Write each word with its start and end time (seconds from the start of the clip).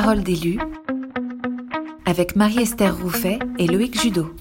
Parole 0.00 0.22
d'élu 0.22 0.60
avec 2.06 2.36
Marie-Esther 2.36 2.96
Rouffet 2.96 3.40
et 3.58 3.66
Loïc 3.66 4.00
Judo. 4.00 4.32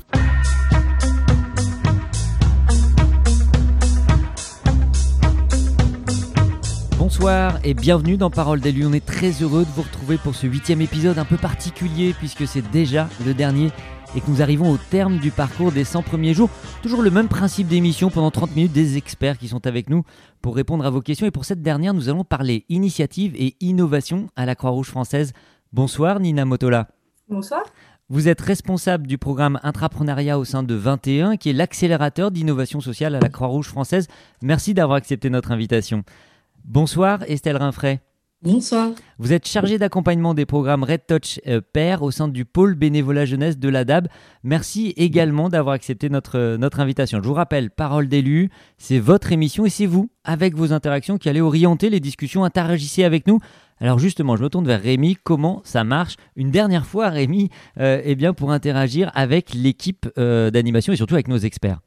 Bonsoir 6.99 7.57
et 7.63 7.73
bienvenue 7.73 8.17
dans 8.17 8.29
Parole 8.29 8.59
d'élu. 8.59 8.85
On 8.85 8.93
est 8.93 9.03
très 9.03 9.31
heureux 9.31 9.65
de 9.65 9.69
vous 9.71 9.81
retrouver 9.81 10.17
pour 10.17 10.35
ce 10.35 10.45
huitième 10.45 10.81
épisode 10.81 11.17
un 11.17 11.25
peu 11.25 11.37
particulier 11.37 12.13
puisque 12.13 12.47
c'est 12.47 12.69
déjà 12.69 13.09
le 13.25 13.33
dernier 13.33 13.71
et 14.17 14.19
que 14.19 14.31
nous 14.31 14.41
arrivons 14.41 14.71
au 14.71 14.77
terme 14.77 15.19
du 15.19 15.29
parcours 15.29 15.71
des 15.71 15.83
100 15.83 16.01
premiers 16.01 16.33
jours. 16.33 16.49
Toujours 16.81 17.03
le 17.03 17.11
même 17.11 17.27
principe 17.27 17.67
d'émission 17.67 18.09
pendant 18.09 18.31
30 18.31 18.55
minutes, 18.55 18.71
des 18.71 18.97
experts 18.97 19.37
qui 19.37 19.47
sont 19.47 19.67
avec 19.67 19.91
nous 19.91 20.03
pour 20.41 20.55
répondre 20.55 20.83
à 20.87 20.89
vos 20.89 21.01
questions. 21.01 21.27
Et 21.27 21.31
pour 21.31 21.45
cette 21.45 21.61
dernière, 21.61 21.93
nous 21.93 22.09
allons 22.09 22.23
parler 22.23 22.65
initiative 22.67 23.35
et 23.35 23.55
innovation 23.59 24.27
à 24.35 24.47
la 24.47 24.55
Croix-Rouge 24.55 24.87
française. 24.87 25.33
Bonsoir 25.71 26.19
Nina 26.19 26.45
Motola. 26.45 26.87
Bonsoir. 27.29 27.61
Vous 28.09 28.27
êtes 28.27 28.41
responsable 28.41 29.05
du 29.05 29.19
programme 29.19 29.59
Intrapreneuriat 29.61 30.39
au 30.39 30.45
sein 30.45 30.63
de 30.63 30.73
21, 30.73 31.37
qui 31.37 31.51
est 31.51 31.53
l'accélérateur 31.53 32.31
d'innovation 32.31 32.81
sociale 32.81 33.13
à 33.13 33.19
la 33.19 33.29
Croix-Rouge 33.29 33.67
française. 33.67 34.07
Merci 34.41 34.73
d'avoir 34.73 34.97
accepté 34.97 35.29
notre 35.29 35.51
invitation. 35.51 36.03
Bonsoir 36.65 37.21
Estelle 37.27 37.57
Rinfray. 37.57 37.99
Bonsoir. 38.43 38.91
Vous 39.17 39.33
êtes 39.33 39.47
chargé 39.47 39.79
d'accompagnement 39.79 40.35
des 40.35 40.45
programmes 40.45 40.83
Red 40.83 41.07
Touch 41.07 41.39
euh, 41.47 41.59
Pair 41.59 42.03
au 42.03 42.11
sein 42.11 42.27
du 42.27 42.45
pôle 42.45 42.75
bénévolat 42.75 43.25
jeunesse 43.25 43.57
de 43.57 43.67
l'ADAB. 43.67 44.09
Merci 44.43 44.93
également 44.95 45.49
d'avoir 45.49 45.73
accepté 45.73 46.07
notre, 46.09 46.37
euh, 46.37 46.57
notre 46.57 46.79
invitation. 46.79 47.19
Je 47.19 47.27
vous 47.27 47.33
rappelle, 47.33 47.71
Parole 47.71 48.07
d'élu, 48.07 48.51
c'est 48.77 48.99
votre 48.99 49.31
émission 49.31 49.65
et 49.65 49.71
c'est 49.71 49.87
vous, 49.87 50.11
avec 50.23 50.55
vos 50.55 50.71
interactions, 50.71 51.17
qui 51.17 51.29
allez 51.29 51.41
orienter 51.41 51.89
les 51.89 51.99
discussions. 51.99 52.43
Interagissez 52.43 53.03
avec 53.03 53.25
nous. 53.25 53.39
Alors 53.79 53.97
justement, 53.97 54.35
je 54.35 54.43
me 54.43 54.49
tourne 54.49 54.67
vers 54.67 54.83
Rémi. 54.83 55.17
Comment 55.23 55.61
ça 55.63 55.83
marche 55.83 56.15
Une 56.35 56.51
dernière 56.51 56.85
fois, 56.85 57.09
Rémi, 57.09 57.49
euh, 57.79 58.01
eh 58.05 58.13
bien 58.13 58.33
pour 58.33 58.51
interagir 58.51 59.09
avec 59.15 59.55
l'équipe 59.55 60.07
d'animation 60.15 60.93
et 60.93 60.95
surtout 60.95 61.15
avec 61.15 61.27
nos 61.27 61.37
experts? 61.37 61.79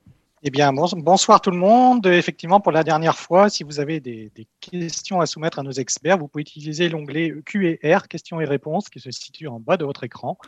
Eh 0.42 0.48
bien, 0.48 0.72
bonsoir 0.72 1.42
tout 1.42 1.50
le 1.50 1.58
monde. 1.58 2.06
Effectivement, 2.06 2.60
pour 2.60 2.72
la 2.72 2.82
dernière 2.82 3.18
fois, 3.18 3.50
si 3.50 3.62
vous 3.62 3.78
avez 3.78 4.00
des, 4.00 4.32
questions 4.60 5.20
à 5.20 5.26
soumettre 5.26 5.58
à 5.58 5.62
nos 5.62 5.70
experts, 5.70 6.16
vous 6.16 6.28
pouvez 6.28 6.40
utiliser 6.40 6.88
l'onglet 6.88 7.34
Q&R, 7.44 8.08
questions 8.08 8.40
et 8.40 8.46
réponses, 8.46 8.88
qui 8.88 9.00
se 9.00 9.10
situe 9.10 9.48
en 9.48 9.60
bas 9.60 9.76
de 9.76 9.84
votre 9.84 10.02
écran. 10.02 10.38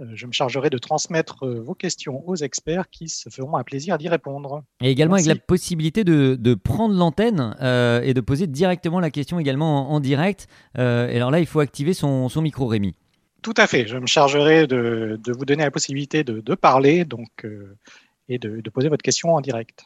Euh, 0.00 0.06
je 0.14 0.26
me 0.26 0.32
chargerai 0.32 0.70
de 0.70 0.78
transmettre 0.78 1.44
euh, 1.44 1.60
vos 1.60 1.74
questions 1.74 2.26
aux 2.26 2.36
experts 2.36 2.88
qui 2.88 3.10
se 3.10 3.28
feront 3.28 3.58
un 3.58 3.62
plaisir 3.62 3.98
d'y 3.98 4.08
répondre. 4.08 4.62
Et 4.80 4.90
également 4.90 5.16
avec 5.16 5.26
la 5.26 5.36
possibilité 5.36 6.02
de, 6.02 6.54
prendre 6.54 6.94
l'antenne 6.94 7.54
euh, 7.60 8.00
et 8.00 8.14
de 8.14 8.22
poser 8.22 8.46
directement 8.46 9.00
la 9.00 9.10
question 9.10 9.38
également 9.38 9.92
en, 9.92 10.00
direct. 10.00 10.46
et 10.76 10.80
alors 10.80 11.30
là, 11.30 11.40
il 11.40 11.46
faut 11.46 11.60
activer 11.60 11.92
son, 11.92 12.30
micro, 12.40 12.66
Rémi. 12.66 12.94
Tout 13.42 13.54
à 13.58 13.66
fait. 13.66 13.86
Je 13.86 13.98
me 13.98 14.06
chargerai 14.06 14.66
de, 14.66 15.20
vous 15.26 15.44
donner 15.44 15.64
la 15.64 15.70
possibilité 15.70 16.24
de, 16.24 16.54
parler. 16.54 17.04
Donc, 17.04 17.44
et 18.34 18.38
de, 18.38 18.70
poser 18.70 18.88
votre 18.88 19.02
question 19.02 19.34
en 19.34 19.40
direct. 19.40 19.84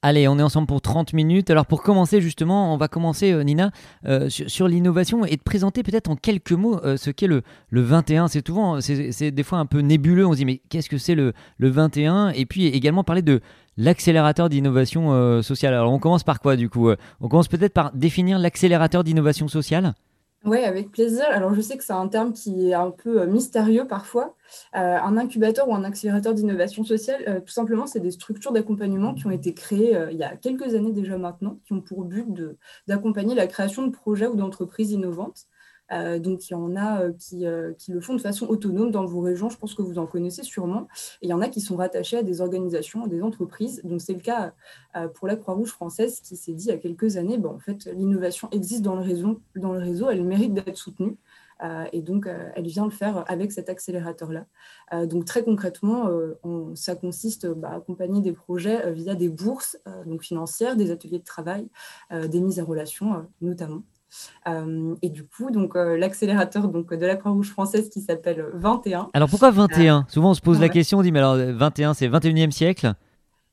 Allez, 0.00 0.28
on 0.28 0.38
est 0.38 0.42
ensemble 0.42 0.68
pour 0.68 0.80
30 0.80 1.12
minutes. 1.12 1.50
Alors 1.50 1.66
pour 1.66 1.82
commencer 1.82 2.20
justement, 2.20 2.72
on 2.72 2.76
va 2.76 2.86
commencer 2.86 3.32
euh, 3.32 3.42
Nina 3.42 3.72
euh, 4.06 4.28
sur, 4.28 4.68
l'innovation 4.68 5.24
et 5.24 5.36
de 5.36 5.42
présenter 5.42 5.82
peut-être 5.82 6.08
en 6.08 6.14
quelques 6.14 6.52
mots 6.52 6.78
euh, 6.84 6.96
ce 6.96 7.10
qu'est 7.10 7.26
le, 7.26 7.42
le 7.68 7.80
21. 7.80 8.28
C'est 8.28 8.46
souvent, 8.46 8.80
c'est 8.80 9.32
des 9.32 9.42
fois 9.42 9.58
un 9.58 9.66
peu 9.66 9.80
nébuleux. 9.80 10.24
On 10.24 10.32
se 10.32 10.38
dit 10.38 10.44
mais 10.44 10.60
qu'est-ce 10.68 10.88
que 10.88 10.98
c'est 10.98 11.16
le, 11.16 11.32
le 11.56 11.68
21 11.68 12.30
Et 12.30 12.46
puis 12.46 12.66
également 12.66 13.02
parler 13.02 13.22
de 13.22 13.40
l'accélérateur 13.76 14.48
d'innovation 14.48 15.42
sociale. 15.42 15.74
Alors 15.74 15.92
on 15.92 15.98
commence 15.98 16.22
par 16.22 16.40
quoi 16.40 16.54
du 16.54 16.68
coup 16.68 16.90
On 17.20 17.28
commence 17.28 17.48
peut-être 17.48 17.74
par 17.74 17.92
définir 17.92 18.38
l'accélérateur 18.38 19.02
d'innovation 19.02 19.48
sociale? 19.48 19.94
Oui, 20.44 20.58
avec 20.58 20.92
plaisir. 20.92 21.24
Alors, 21.30 21.52
je 21.52 21.60
sais 21.60 21.76
que 21.76 21.82
c'est 21.82 21.92
un 21.92 22.06
terme 22.06 22.32
qui 22.32 22.70
est 22.70 22.74
un 22.74 22.92
peu 22.92 23.22
euh, 23.22 23.26
mystérieux 23.26 23.86
parfois. 23.88 24.36
Euh, 24.76 24.96
un 24.96 25.16
incubateur 25.16 25.68
ou 25.68 25.74
un 25.74 25.82
accélérateur 25.82 26.32
d'innovation 26.32 26.84
sociale, 26.84 27.22
euh, 27.26 27.40
tout 27.40 27.52
simplement, 27.52 27.88
c'est 27.88 27.98
des 27.98 28.12
structures 28.12 28.52
d'accompagnement 28.52 29.14
qui 29.14 29.26
ont 29.26 29.32
été 29.32 29.52
créées 29.52 29.98
il 30.12 30.16
y 30.16 30.22
a 30.22 30.36
quelques 30.36 30.74
années 30.74 30.92
déjà 30.92 31.18
maintenant, 31.18 31.58
qui 31.66 31.72
ont 31.72 31.80
pour 31.80 32.04
but 32.04 32.24
d'accompagner 32.86 33.34
la 33.34 33.48
création 33.48 33.84
de 33.86 33.90
projets 33.90 34.28
ou 34.28 34.36
d'entreprises 34.36 34.92
innovantes. 34.92 35.46
Euh, 35.92 36.18
donc, 36.18 36.48
il 36.48 36.52
y 36.52 36.56
en 36.56 36.76
a 36.76 37.02
euh, 37.02 37.12
euh, 37.34 37.72
qui, 37.74 37.92
le 37.92 38.00
font 38.00 38.14
de 38.14 38.20
façon 38.20 38.46
autonome 38.46 38.90
dans 38.90 39.04
vos 39.04 39.20
régions. 39.20 39.48
Je 39.48 39.56
pense 39.56 39.74
que 39.74 39.82
vous 39.82 39.98
en 39.98 40.06
connaissez 40.06 40.42
sûrement. 40.42 40.88
Et 41.22 41.26
il 41.26 41.30
y 41.30 41.32
en 41.32 41.40
a 41.40 41.48
qui 41.48 41.60
sont 41.60 41.76
rattachés 41.76 42.18
à 42.18 42.22
des 42.22 42.40
organisations, 42.40 43.04
à 43.04 43.08
des 43.08 43.22
entreprises. 43.22 43.80
Donc, 43.84 44.00
c'est 44.00 44.14
le 44.14 44.20
cas 44.20 44.52
pour 45.14 45.26
la 45.26 45.36
Croix-Rouge 45.36 45.70
française 45.70 46.20
qui 46.20 46.36
s'est 46.36 46.52
dit 46.52 46.66
il 46.66 46.70
y 46.70 46.72
a 46.72 46.78
quelques 46.78 47.16
années, 47.16 47.38
bon, 47.38 47.50
en 47.50 47.58
fait, 47.58 47.86
l'innovation 47.86 48.48
existe 48.50 48.82
dans 48.82 48.96
le 48.96 49.02
réseau, 49.02 49.40
dans 49.54 49.72
le 49.72 49.78
réseau 49.78 50.10
elle 50.10 50.24
mérite 50.24 50.54
d'être 50.54 50.76
soutenue. 50.76 51.16
et 51.92 52.02
donc, 52.02 52.28
elle 52.54 52.66
vient 52.66 52.84
le 52.84 52.90
faire 52.90 53.24
avec 53.30 53.52
cet 53.52 53.68
accélérateur-là. 53.68 54.46
donc, 55.06 55.24
très 55.24 55.44
concrètement, 55.44 56.08
ça 56.74 56.96
consiste 56.96 57.46
bah, 57.46 57.70
à 57.70 57.76
accompagner 57.76 58.20
des 58.20 58.32
projets 58.32 58.92
via 58.92 59.14
des 59.14 59.28
bourses 59.28 59.78
donc 60.06 60.22
financières, 60.22 60.76
des 60.76 60.90
ateliers 60.90 61.18
de 61.18 61.24
travail, 61.24 61.68
des 62.10 62.40
mises 62.40 62.60
en 62.60 62.64
relation 62.64 63.26
notamment. 63.40 63.82
Euh, 64.46 64.94
et 65.02 65.10
du 65.10 65.24
coup, 65.26 65.50
donc 65.50 65.76
euh, 65.76 65.96
l'accélérateur 65.96 66.68
donc 66.68 66.92
de 66.92 67.06
la 67.06 67.16
Croix-Rouge 67.16 67.50
française 67.50 67.90
qui 67.90 68.00
s'appelle 68.00 68.44
21. 68.54 69.08
Alors 69.12 69.28
pourquoi 69.28 69.50
21 69.50 69.98
euh, 69.98 70.02
Souvent 70.08 70.30
on 70.30 70.34
se 70.34 70.40
pose 70.40 70.60
la 70.60 70.68
question, 70.68 70.98
on 70.98 71.02
dit 71.02 71.12
mais 71.12 71.18
alors 71.18 71.36
21 71.36 71.94
c'est 71.94 72.08
21e 72.08 72.50
siècle? 72.50 72.94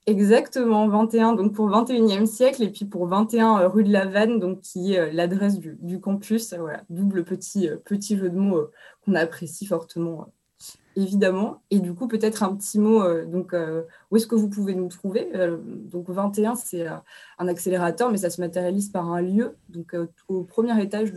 Exactement, 0.07 0.87
21 0.87 1.33
donc 1.33 1.53
pour 1.53 1.69
21e 1.69 2.25
siècle 2.25 2.63
et 2.63 2.69
puis 2.69 2.85
pour 2.85 3.07
21 3.07 3.67
rue 3.67 3.83
de 3.83 3.91
la 3.91 4.05
Vanne 4.05 4.39
donc 4.39 4.61
qui 4.61 4.93
est 4.93 5.11
l'adresse 5.11 5.59
du, 5.59 5.77
du, 5.81 5.99
campus. 5.99 6.53
Voilà, 6.53 6.83
double 6.89 7.23
petit 7.23 7.69
petit 7.83 8.17
jeu 8.17 8.29
de 8.29 8.37
mots 8.37 8.67
qu'on 9.03 9.15
apprécie 9.15 9.65
fortement 9.65 10.27
évidemment. 10.95 11.61
Et 11.71 11.79
du 11.79 11.93
coup, 11.93 12.07
peut-être 12.07 12.43
un 12.43 12.55
petit 12.55 12.79
mot, 12.79 13.03
euh, 13.03 13.25
donc, 13.25 13.53
euh, 13.53 13.83
où 14.11 14.17
est-ce 14.17 14.27
que 14.27 14.35
vous 14.35 14.49
pouvez 14.49 14.75
nous 14.75 14.87
trouver 14.87 15.29
euh, 15.35 15.57
Donc, 15.91 16.09
21, 16.09 16.55
c'est 16.55 16.85
un 17.37 17.47
accélérateur, 17.47 18.11
mais 18.11 18.17
ça 18.17 18.29
se 18.29 18.39
matérialise 18.39 18.89
par 18.89 19.11
un 19.11 19.21
lieu, 19.21 19.55
donc 19.69 19.95
au 20.27 20.43
premier 20.43 20.81
étage 20.81 21.11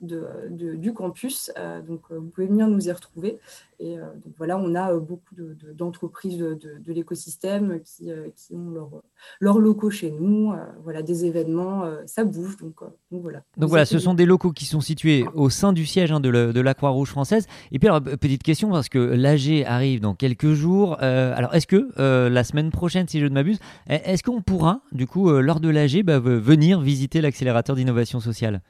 du 0.00 0.92
campus. 0.92 1.52
donc, 1.86 2.00
vous 2.10 2.28
pouvez 2.28 2.46
venir 2.46 2.68
nous 2.68 2.88
y 2.88 2.92
retrouver. 2.92 3.38
Et 3.80 3.96
donc, 3.96 4.34
voilà, 4.38 4.56
on 4.56 4.74
a 4.74 4.94
beaucoup 4.94 5.34
d'entreprises 5.74 6.38
de, 6.38 6.92
l'écosystème 6.92 7.80
qui, 7.82 8.10
ont 8.52 8.70
leurs 8.70 9.02
leur 9.40 9.58
locaux 9.58 9.90
chez 9.90 10.10
nous. 10.10 10.52
voilà, 10.82 11.02
des 11.02 11.24
événements, 11.24 11.84
ça 12.06 12.24
bouge. 12.24 12.56
Donc, 12.56 12.76
voilà. 13.10 13.42
Donc, 13.56 13.68
voilà, 13.68 13.84
ce 13.84 13.98
sont 13.98 14.14
des 14.14 14.26
locaux 14.26 14.52
qui 14.52 14.64
sont 14.64 14.80
situés 14.80 15.24
au 15.34 15.50
sein 15.50 15.72
du 15.72 15.86
siège 15.86 16.10
hein, 16.10 16.20
de 16.20 16.60
la 16.60 16.74
Croix-Rouge 16.74 17.10
française. 17.10 17.46
Et 17.70 17.78
puis, 17.78 17.88
alors, 17.88 18.02
petite 18.02 18.42
question, 18.42 18.70
parce 18.70 18.88
que 18.88 19.03
l'AG 19.12 19.64
arrive 19.66 20.00
dans 20.00 20.14
quelques 20.14 20.52
jours. 20.52 20.98
Euh, 21.02 21.34
alors, 21.36 21.54
est-ce 21.54 21.66
que 21.66 21.88
euh, 21.98 22.28
la 22.28 22.44
semaine 22.44 22.70
prochaine, 22.70 23.08
si 23.08 23.20
je 23.20 23.26
ne 23.26 23.34
m'abuse, 23.34 23.58
est-ce 23.88 24.22
qu'on 24.22 24.42
pourra, 24.42 24.80
du 24.92 25.06
coup, 25.06 25.30
euh, 25.30 25.40
lors 25.40 25.60
de 25.60 25.68
l'AG, 25.68 26.02
bah, 26.02 26.18
venir 26.18 26.80
visiter 26.80 27.20
l'accélérateur 27.20 27.76
d'innovation 27.76 28.20
sociale? 28.20 28.60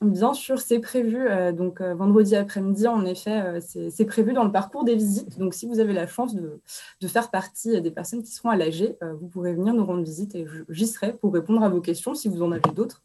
Bien 0.00 0.32
sûr, 0.32 0.60
c'est 0.60 0.78
prévu. 0.78 1.26
donc 1.56 1.82
vendredi 1.82 2.36
après-midi, 2.36 2.86
en 2.86 3.04
effet, 3.04 3.58
c'est 3.60 4.04
prévu 4.04 4.32
dans 4.32 4.44
le 4.44 4.52
parcours 4.52 4.84
des 4.84 4.94
visites. 4.94 5.40
Donc 5.40 5.54
si 5.54 5.66
vous 5.66 5.80
avez 5.80 5.92
la 5.92 6.06
chance 6.06 6.36
de, 6.36 6.60
de 7.00 7.08
faire 7.08 7.32
partie 7.32 7.80
des 7.80 7.90
personnes 7.90 8.22
qui 8.22 8.30
seront 8.30 8.50
à 8.50 8.56
l'AG, 8.56 8.96
vous 9.20 9.26
pourrez 9.26 9.54
venir 9.54 9.74
nous 9.74 9.84
rendre 9.84 10.04
visite 10.04 10.36
et 10.36 10.46
j'y 10.68 10.86
serai 10.86 11.14
pour 11.14 11.34
répondre 11.34 11.64
à 11.64 11.68
vos 11.68 11.80
questions 11.80 12.14
si 12.14 12.28
vous 12.28 12.44
en 12.44 12.52
avez 12.52 12.70
d'autres 12.76 13.02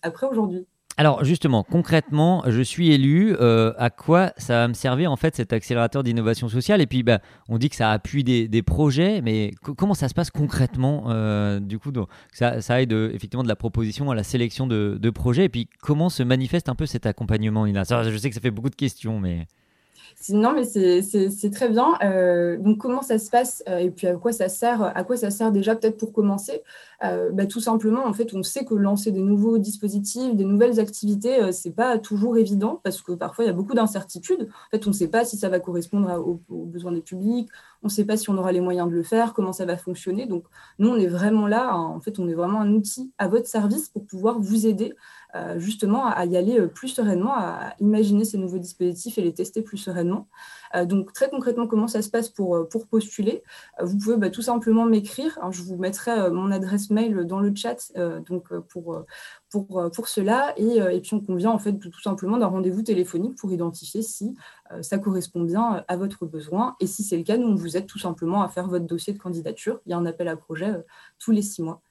après 0.00 0.26
aujourd'hui. 0.26 0.66
Alors 0.98 1.24
justement, 1.24 1.62
concrètement, 1.62 2.42
je 2.46 2.62
suis 2.62 2.90
élu. 2.90 3.36
Euh, 3.38 3.74
à 3.76 3.90
quoi 3.90 4.32
ça 4.38 4.54
va 4.54 4.68
me 4.68 4.72
servir 4.72 5.12
en 5.12 5.16
fait 5.16 5.36
cet 5.36 5.52
accélérateur 5.52 6.02
d'innovation 6.02 6.48
sociale? 6.48 6.80
Et 6.80 6.86
puis, 6.86 7.02
bah, 7.02 7.20
on 7.48 7.58
dit 7.58 7.68
que 7.68 7.76
ça 7.76 7.90
appuie 7.90 8.24
des, 8.24 8.62
projets, 8.62 9.20
mais 9.20 9.52
comment 9.76 9.92
ça 9.92 10.08
se 10.08 10.14
passe 10.14 10.30
concrètement 10.30 11.04
euh, 11.08 11.60
Du 11.60 11.78
coup, 11.78 11.92
ça, 12.32 12.62
ça, 12.62 12.80
aide 12.80 12.92
effectivement 12.92 13.42
de 13.42 13.48
la 13.48 13.56
proposition 13.56 14.10
à 14.10 14.14
la 14.14 14.22
sélection 14.22 14.66
de, 14.66 14.96
de, 14.98 15.10
projets? 15.10 15.44
Et 15.44 15.48
puis, 15.50 15.68
comment 15.82 16.08
se 16.08 16.22
manifeste 16.22 16.70
un 16.70 16.74
peu 16.74 16.86
cet 16.86 17.04
accompagnement, 17.04 17.66
Nina 17.66 17.82
Je 17.84 18.16
sais 18.16 18.30
que 18.30 18.34
ça 18.34 18.40
fait 18.40 18.50
beaucoup 18.50 18.70
de 18.70 18.74
questions, 18.74 19.20
mais 19.20 19.46
non, 20.30 20.52
mais 20.52 20.64
c'est 20.64 21.50
très 21.50 21.68
bien. 21.68 21.94
Euh, 22.02 22.56
donc, 22.56 22.78
comment 22.78 23.02
ça 23.02 23.18
se 23.18 23.30
passe 23.30 23.62
et 23.66 23.90
puis 23.90 24.06
à 24.06 24.14
quoi 24.14 24.32
ça 24.32 24.48
sert 24.48 24.82
À 24.82 25.04
quoi 25.04 25.16
ça 25.16 25.30
sert 25.30 25.52
déjà 25.52 25.76
peut-être 25.76 25.98
pour 25.98 26.12
commencer? 26.12 26.62
Euh, 27.04 27.30
bah, 27.32 27.46
Tout 27.46 27.60
simplement, 27.60 28.06
en 28.06 28.12
fait, 28.12 28.34
on 28.34 28.42
sait 28.42 28.64
que 28.64 28.74
lancer 28.74 29.12
des 29.12 29.20
nouveaux 29.20 29.58
dispositifs, 29.58 30.34
des 30.34 30.44
nouvelles 30.44 30.80
activités, 30.80 31.52
c'est 31.52 31.74
pas 31.74 31.98
toujours 31.98 32.36
évident 32.36 32.80
parce 32.82 33.02
que 33.02 33.12
parfois 33.12 33.44
il 33.44 33.48
y 33.48 33.50
a 33.50 33.54
beaucoup 33.54 33.74
d'incertitudes. 33.74 34.48
En 34.50 34.70
fait, 34.70 34.86
on 34.86 34.90
ne 34.90 34.94
sait 34.94 35.08
pas 35.08 35.24
si 35.24 35.36
ça 35.36 35.48
va 35.48 35.60
correspondre 35.60 36.10
aux, 36.26 36.64
besoins 36.64 36.92
des 36.92 37.02
publics, 37.02 37.48
on 37.82 37.88
ne 37.88 37.92
sait 37.92 38.04
pas 38.04 38.16
si 38.16 38.30
on 38.30 38.38
aura 38.38 38.52
les 38.52 38.60
moyens 38.60 38.88
de 38.88 38.94
le 38.94 39.02
faire, 39.02 39.34
comment 39.34 39.52
ça 39.52 39.66
va 39.66 39.76
fonctionner. 39.76 40.26
Donc, 40.26 40.44
nous, 40.78 40.88
on 40.88 40.96
est 40.96 41.06
vraiment 41.06 41.46
là. 41.46 41.70
Hein. 41.72 41.84
en 41.84 42.00
fait, 42.00 42.18
on 42.18 42.28
est 42.28 42.34
vraiment 42.34 42.60
un 42.60 42.72
outil 42.72 43.12
à 43.18 43.28
votre 43.28 43.46
service 43.46 43.88
pour 43.88 44.04
pouvoir 44.06 44.40
vous 44.40 44.66
aider 44.66 44.94
justement 45.56 46.06
à 46.06 46.24
y 46.24 46.34
aller 46.34 46.66
plus 46.66 46.88
sereinement, 46.88 47.34
à 47.36 47.74
imaginer 47.80 48.24
ces 48.24 48.38
nouveaux 48.38 48.56
dispositifs 48.56 49.18
et 49.18 49.20
les 49.20 49.34
tester 49.34 49.60
plus 49.60 49.76
sereinement. 49.76 50.28
donc 50.84 51.12
très 51.12 51.28
concrètement, 51.28 51.66
comment 51.66 51.88
ça 51.88 52.00
se 52.00 52.08
passe 52.08 52.30
pour, 52.30 52.66
pour 52.70 52.86
postuler? 52.86 53.42
Vous 53.82 53.98
pouvez 53.98 54.16
bah, 54.16 54.30
tout 54.30 54.40
simplement 54.40 54.86
m'écrire. 54.86 55.38
Je 55.50 55.62
vous 55.62 55.76
mettrai 55.76 56.30
mon 56.30 56.50
adresse 56.50 56.85
mail 56.90 57.24
dans 57.26 57.40
le 57.40 57.54
chat 57.54 57.92
donc, 58.28 58.54
pour, 58.68 59.04
pour, 59.50 59.90
pour 59.94 60.08
cela. 60.08 60.52
Et, 60.56 60.76
et, 60.76 61.00
puis 61.00 61.14
on 61.14 61.20
convient 61.20 61.50
en 61.50 61.58
fait 61.58 61.78
tout 61.78 62.00
simplement 62.02 62.38
d'un 62.38 62.46
rendez-vous 62.46 62.82
téléphonique 62.82 63.36
pour 63.36 63.52
identifier 63.52 64.02
si 64.02 64.34
ça 64.82 64.98
correspond 64.98 65.42
bien 65.42 65.84
à 65.88 65.96
votre 65.96 66.26
besoin. 66.26 66.76
Et 66.80 66.86
si 66.86 67.02
c'est 67.02 67.16
le 67.16 67.22
cas, 67.22 67.36
nous 67.36 67.48
on 67.48 67.54
vous 67.54 67.76
aide 67.76 67.86
tout 67.86 67.98
simplement 67.98 68.42
à 68.42 68.48
faire 68.48 68.68
votre 68.68 68.86
dossier 68.86 69.12
de 69.12 69.18
candidature. 69.18 69.80
Il 69.86 69.90
y 69.90 69.92
a 69.92 69.98
un 69.98 70.06
appel 70.06 70.28
à 70.28 70.36
projet 70.36 70.72
tous 71.18 71.32
les 71.32 71.42
six 71.42 71.62
mois. 71.62 71.82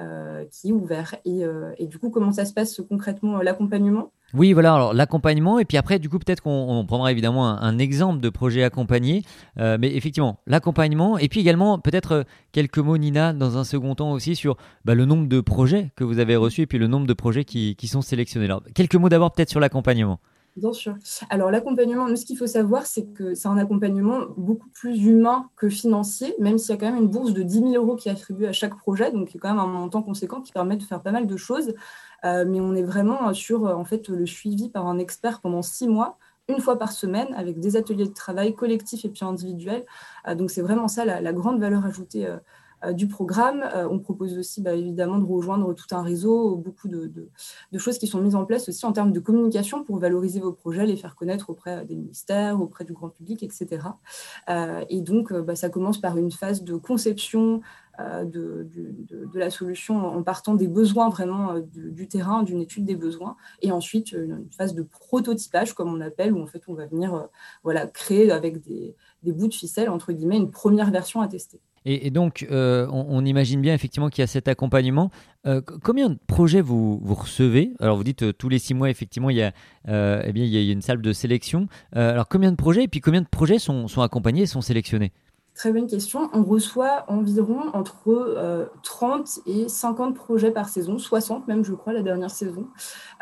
Euh, 0.00 0.44
qui 0.50 0.70
est 0.70 0.72
ouvert. 0.72 1.14
Euh, 1.24 1.72
et, 1.78 1.86
du 1.86 1.98
coup, 2.00 2.10
comment 2.10 2.32
ça 2.32 2.44
se 2.44 2.52
passe 2.52 2.80
concrètement, 2.88 3.38
euh, 3.38 3.42
l'accompagnement? 3.44 4.12
Oui, 4.34 4.52
voilà, 4.52 4.74
alors 4.74 4.94
l'accompagnement, 4.94 5.60
et 5.60 5.64
puis 5.64 5.76
après, 5.76 6.00
du 6.00 6.08
coup, 6.08 6.18
peut-être 6.18 6.42
qu'on 6.42 6.84
prendra 6.86 7.12
évidemment 7.12 7.46
un, 7.46 7.78
exemple 7.78 8.20
de 8.20 8.28
projet 8.30 8.64
accompagné, 8.64 9.22
mais 9.56 9.94
effectivement, 9.94 10.40
l'accompagnement, 10.46 11.18
et 11.18 11.28
puis 11.28 11.40
également, 11.40 11.78
peut-être 11.78 12.24
quelques 12.50 12.78
mots, 12.78 12.98
Nina, 12.98 13.32
dans 13.32 13.58
un 13.58 13.64
second 13.64 13.94
temps 13.94 14.10
aussi, 14.10 14.34
sur 14.34 14.56
bah, 14.84 14.94
le 14.96 15.04
nombre 15.04 15.28
de 15.28 15.40
projets 15.40 15.92
que 15.94 16.02
vous 16.02 16.18
avez 16.18 16.34
reçus, 16.34 16.62
et 16.62 16.66
puis 16.66 16.78
le 16.78 16.88
nombre 16.88 17.06
de 17.06 17.12
projets 17.12 17.44
qui, 17.44 17.76
qui 17.76 17.86
sont 17.86 18.02
sélectionnés. 18.02 18.46
Alors, 18.46 18.62
quelques 18.74 18.96
mots 18.96 19.08
d'abord 19.08 19.30
peut-être 19.32 19.50
sur 19.50 19.60
l'accompagnement. 19.60 20.18
Bien 20.56 20.72
sûr. 20.72 20.94
Alors 21.30 21.50
l'accompagnement, 21.50 22.14
ce 22.14 22.24
qu'il 22.24 22.38
faut 22.38 22.46
savoir, 22.46 22.86
c'est 22.86 23.06
que 23.06 23.34
c'est 23.34 23.48
un 23.48 23.58
accompagnement 23.58 24.20
beaucoup 24.36 24.68
plus 24.68 25.04
humain 25.04 25.50
que 25.56 25.68
financier, 25.68 26.34
même 26.38 26.58
s'il 26.58 26.70
y 26.70 26.72
a 26.74 26.76
quand 26.76 26.92
même 26.92 27.02
une 27.02 27.08
bourse 27.08 27.32
de 27.32 27.42
10 27.42 27.72
000 27.72 27.72
euros 27.74 27.96
qui 27.96 28.08
est 28.08 28.12
attribuée 28.12 28.46
à 28.46 28.52
chaque 28.52 28.76
projet, 28.76 29.10
donc 29.10 29.34
a 29.34 29.38
quand 29.40 29.48
même 29.48 29.58
un 29.58 29.66
montant 29.66 30.02
conséquent 30.02 30.40
qui 30.40 30.52
permet 30.52 30.76
de 30.76 30.84
faire 30.84 31.02
pas 31.02 31.10
mal 31.10 31.26
de 31.26 31.36
choses. 31.36 31.74
Euh, 32.24 32.44
mais 32.46 32.60
on 32.60 32.74
est 32.74 32.84
vraiment 32.84 33.34
sur 33.34 33.64
en 33.64 33.84
fait, 33.84 34.08
le 34.08 34.26
suivi 34.26 34.70
par 34.70 34.86
un 34.86 34.98
expert 34.98 35.40
pendant 35.40 35.62
six 35.62 35.88
mois 35.88 36.18
une 36.48 36.60
fois 36.60 36.78
par 36.78 36.92
semaine 36.92 37.32
avec 37.34 37.58
des 37.58 37.76
ateliers 37.76 38.06
de 38.06 38.12
travail 38.12 38.54
collectifs 38.54 39.04
et 39.04 39.08
puis 39.08 39.24
individuels. 39.24 39.84
Euh, 40.28 40.34
donc 40.34 40.50
c'est 40.50 40.62
vraiment 40.62 40.88
ça 40.88 41.04
la, 41.04 41.32
grande 41.32 41.60
valeur 41.60 41.84
ajoutée 41.84 42.26
euh, 42.26 42.36
euh, 42.36 42.38
du 42.92 43.08
programme. 43.08 43.64
Euh, 43.74 43.88
on 43.90 43.98
propose 43.98 44.36
aussi 44.38 44.60
bah, 44.60 44.74
évidemment 44.74 45.18
de 45.18 45.24
rejoindre 45.24 45.72
tout 45.74 45.86
un 45.92 46.02
réseau, 46.02 46.56
beaucoup 46.56 46.88
de, 46.88 47.28
choses 47.78 47.98
qui 47.98 48.06
sont 48.06 48.20
mises 48.20 48.34
en 48.34 48.44
place 48.44 48.68
aussi 48.68 48.84
en 48.86 48.92
termes 48.92 49.12
de 49.12 49.20
communication 49.20 49.84
pour 49.84 49.98
valoriser 49.98 50.40
vos 50.40 50.52
projets, 50.52 50.86
les 50.86 50.96
faire 50.96 51.16
connaître 51.16 51.50
auprès 51.50 51.84
des 51.84 51.94
ministères, 51.94 52.60
auprès 52.60 52.84
du 52.84 52.92
grand 52.92 53.08
public, 53.08 53.42
etc. 53.42 53.86
Euh, 54.48 54.84
et 54.88 55.00
donc, 55.00 55.32
bah, 55.32 55.56
ça 55.56 55.68
commence 55.68 56.00
par 56.00 56.16
une 56.18 56.30
phase 56.30 56.62
de 56.62 56.76
conception 56.76 57.60
de, 57.98 58.68
la 59.34 59.50
solution 59.50 60.04
en 60.04 60.22
partant 60.24 60.54
des 60.54 60.66
besoins 60.66 61.10
vraiment 61.10 61.60
du, 61.60 62.08
terrain, 62.08 62.42
d'une 62.42 62.60
étude 62.60 62.84
des 62.84 62.96
besoins, 62.96 63.36
et 63.62 63.70
ensuite 63.70 64.10
une 64.10 64.48
phase 64.50 64.74
de 64.74 64.82
prototypage, 64.82 65.74
comme 65.74 65.94
on 65.94 66.00
appelle, 66.00 66.32
où 66.32 66.42
en 66.42 66.46
fait 66.46 66.62
on 66.66 66.74
va 66.74 66.86
venir 66.86 67.28
créer 67.92 68.32
avec 68.32 68.60
des, 68.62 68.96
des 69.22 69.32
bouts 69.32 69.46
de 69.46 69.54
ficelle, 69.54 69.90
entre 69.90 70.12
guillemets, 70.12 70.38
une 70.38 70.50
première 70.50 70.90
version 70.90 71.20
à 71.20 71.28
tester. 71.28 71.60
Et, 71.86 72.10
donc, 72.10 72.46
euh, 72.50 72.86
on, 72.90 73.22
imagine 73.26 73.60
bien 73.60 73.74
effectivement 73.74 74.08
qu'il 74.08 74.22
y 74.22 74.24
a 74.24 74.26
cet 74.26 74.48
accompagnement. 74.48 75.10
Euh, 75.46 75.60
combien 75.82 76.08
de 76.08 76.16
projets 76.26 76.62
vous, 76.62 76.98
recevez? 77.04 77.74
Alors, 77.78 77.98
vous 77.98 78.04
dites 78.04 78.22
euh, 78.22 78.32
tous 78.32 78.48
les 78.48 78.58
six 78.58 78.72
mois, 78.72 78.88
effectivement, 78.88 79.28
il 79.28 79.36
y 79.36 79.42
a, 79.42 79.52
eh 79.86 80.32
bien, 80.32 80.44
il 80.44 80.50
y 80.50 80.70
a 80.70 80.72
une 80.72 80.80
salle 80.80 81.02
de 81.02 81.12
sélection. 81.12 81.68
alors, 81.92 82.26
combien 82.28 82.50
de 82.50 82.56
projets 82.56 82.84
et 82.84 82.88
puis 82.88 83.00
combien 83.00 83.20
de 83.20 83.28
projets 83.28 83.58
sont, 83.58 83.86
accompagnés 83.98 84.42
et 84.42 84.46
sont 84.46 84.62
sélectionnés? 84.62 85.12
Très 85.54 85.72
bonne 85.72 85.86
question. 85.86 86.30
On 86.32 86.42
reçoit 86.42 87.04
environ 87.06 87.68
entre 87.74 88.66
30 88.82 89.40
et 89.46 89.68
50 89.68 90.14
projets 90.14 90.50
par 90.50 90.70
saison, 90.70 90.98
60 90.98 91.46
même, 91.46 91.64
je 91.64 91.74
crois, 91.74 91.92
la 91.92 92.02
dernière 92.02 92.30
saison. 92.30 92.66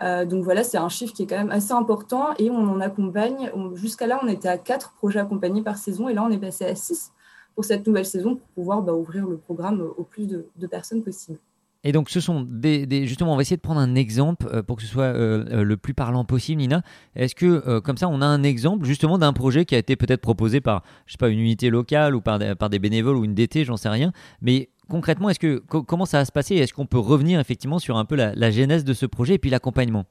donc 0.00 0.44
voilà, 0.44 0.62
c'est 0.62 0.78
un 0.78 0.88
chiffre 0.88 1.12
qui 1.12 1.24
est 1.24 1.26
quand 1.26 1.36
même 1.36 1.50
assez 1.50 1.72
important 1.72 2.28
et 2.38 2.48
on 2.48 2.58
en 2.58 2.80
accompagne. 2.80 3.50
Jusqu'à 3.74 4.06
là, 4.06 4.20
on 4.22 4.28
était 4.28 4.48
à 4.48 4.56
4 4.56 4.92
projets 4.92 5.18
accompagnés 5.18 5.62
par 5.62 5.76
saison 5.76 6.08
et 6.08 6.14
là, 6.14 6.22
on 6.22 6.30
est 6.30 6.38
passé 6.38 6.64
à 6.64 6.76
6 6.76 7.12
pour 7.54 7.64
cette 7.64 7.86
nouvelle 7.86 8.06
saison 8.06 8.36
pour 8.36 8.48
pouvoir 8.48 8.82
bah, 8.82 8.92
ouvrir 8.92 9.26
le 9.26 9.36
programme 9.36 9.80
au 9.96 10.04
plus 10.04 10.26
de, 10.26 10.66
personnes 10.66 11.02
possible. 11.02 11.38
Et 11.84 11.90
donc, 11.90 12.10
ce 12.10 12.20
sont 12.20 12.46
des, 12.48 13.06
Justement, 13.06 13.32
on 13.32 13.36
va 13.36 13.42
essayer 13.42 13.56
de 13.56 13.62
prendre 13.62 13.80
un 13.80 13.96
exemple 13.96 14.46
euh, 14.52 14.62
pour 14.62 14.76
que 14.76 14.82
ce 14.82 14.88
soit 14.88 15.02
euh, 15.02 15.44
euh, 15.50 15.64
le 15.64 15.76
plus 15.76 15.94
parlant 15.94 16.24
possible, 16.24 16.60
Nina. 16.60 16.82
Est-ce 17.16 17.34
que, 17.34 17.80
comme 17.80 17.96
ça, 17.96 18.08
on 18.08 18.20
a 18.20 18.26
un 18.26 18.44
exemple 18.44 18.86
justement 18.86 19.18
d'un 19.18 19.32
projet 19.32 19.64
qui 19.64 19.74
a 19.74 19.78
été 19.78 19.96
peut-être 19.96 20.20
proposé 20.20 20.60
par, 20.60 20.84
je 21.06 21.12
sais 21.12 21.18
pas, 21.18 21.28
une 21.28 21.40
unité 21.40 21.70
locale 21.70 22.14
ou 22.14 22.20
par 22.20 22.38
des, 22.38 22.54
par 22.54 22.70
des 22.70 22.78
bénévoles 22.78 23.16
ou 23.16 23.24
une 23.24 23.34
DT, 23.34 23.64
j'en 23.64 23.76
sais 23.76 23.88
rien. 23.88 24.12
Mais 24.40 24.70
concrètement, 24.88 25.28
est-ce 25.28 25.40
que, 25.40 25.58
comment 25.58 26.06
ça 26.06 26.18
va 26.18 26.24
se 26.24 26.32
passer? 26.32 26.54
Est-ce 26.54 26.72
qu'on 26.72 26.86
peut 26.86 26.98
revenir 26.98 27.40
effectivement 27.40 27.80
sur 27.80 27.96
un 27.96 28.04
peu 28.04 28.14
la, 28.14 28.32
la 28.36 28.50
genèse 28.52 28.84
de 28.84 28.92
ce 28.92 29.06
projet 29.06 29.34
et 29.34 29.38
puis 29.38 29.50
l'accompagnement? 29.50 30.06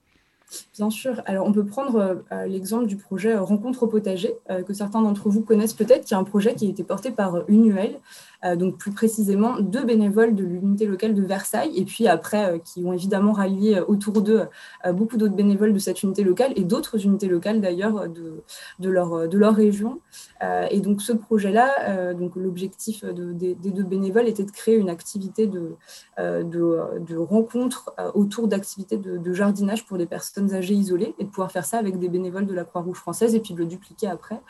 Bien 0.74 0.90
sûr. 0.90 1.22
Alors, 1.26 1.48
on 1.48 1.52
peut 1.52 1.66
prendre 1.66 1.96
euh, 1.96 2.16
euh, 2.32 2.46
l'exemple 2.46 2.86
du 2.86 2.98
projet 2.98 3.36
Rencontre 3.36 3.84
au 3.84 3.88
potager, 3.88 4.36
euh, 4.50 4.64
que 4.64 4.74
certains 4.74 5.02
d'entre 5.02 5.30
vous 5.30 5.42
connaissent 5.42 5.74
peut-être, 5.74 6.06
qui 6.06 6.14
est 6.14 6.18
un 6.18 6.24
projet 6.24 6.56
qui 6.56 6.68
a 6.68 6.70
été 6.70 6.84
porté 6.84 7.12
par 7.12 7.44
UNUEL, 7.48 8.00
donc 8.56 8.78
plus 8.78 8.92
précisément 8.92 9.60
deux 9.60 9.84
bénévoles 9.84 10.36
de 10.36 10.44
l'unité 10.44 10.86
locale 10.86 11.14
de 11.14 11.22
Versailles, 11.22 11.72
et 11.76 11.86
puis 11.86 12.08
après, 12.08 12.62
qui 12.66 12.84
ont 12.84 12.94
évidemment 12.94 13.34
rallié 13.34 13.80
autour 13.88 14.22
d'eux 14.22 14.48
beaucoup 14.94 15.18
d'autres 15.18 15.36
bénévoles 15.36 15.74
de 15.74 15.80
cette 15.80 16.02
unité 16.04 16.24
locale 16.24 16.54
et 16.56 16.64
d'autres 16.64 17.06
unités 17.06 17.28
locales 17.28 17.62
d'ailleurs 17.62 18.08
de, 18.10 18.90
leur, 18.90 19.28
de 19.28 19.38
leur 19.38 19.56
région. 19.56 20.00
et 20.70 20.80
donc, 20.80 21.02
ce 21.02 21.14
projet-là, 21.14 22.14
donc 22.14 22.36
l'objectif 22.36 23.06
des 23.06 23.56
deux 23.56 23.84
bénévoles 23.84 24.28
était 24.28 24.44
de 24.44 24.52
créer 24.52 24.76
une 24.76 24.90
activité 24.90 25.48
de, 25.48 25.76
de, 26.18 27.18
rencontre 27.18 27.94
autour 28.14 28.48
d'activités 28.48 28.98
de 28.98 29.34
jardinage 29.34 29.86
pour 29.86 29.98
les 29.98 30.06
personnes 30.06 30.54
âgées 30.54 30.74
isolées 30.74 31.16
et 31.20 31.24
de 31.24 31.30
pouvoir 31.30 31.52
faire 31.52 31.66
ça 31.66 31.78
avec 31.78 32.00
des 32.00 32.10
bénévoles 32.10 32.46
de 32.46 32.54
la 32.54 32.64
Croix-Rouge 32.64 32.98
française 32.98 33.36
et 33.36 33.40
puis 33.40 33.54
de 33.54 33.60
le 33.60 33.66
dupliquer 33.66 34.08
après. 34.08 34.42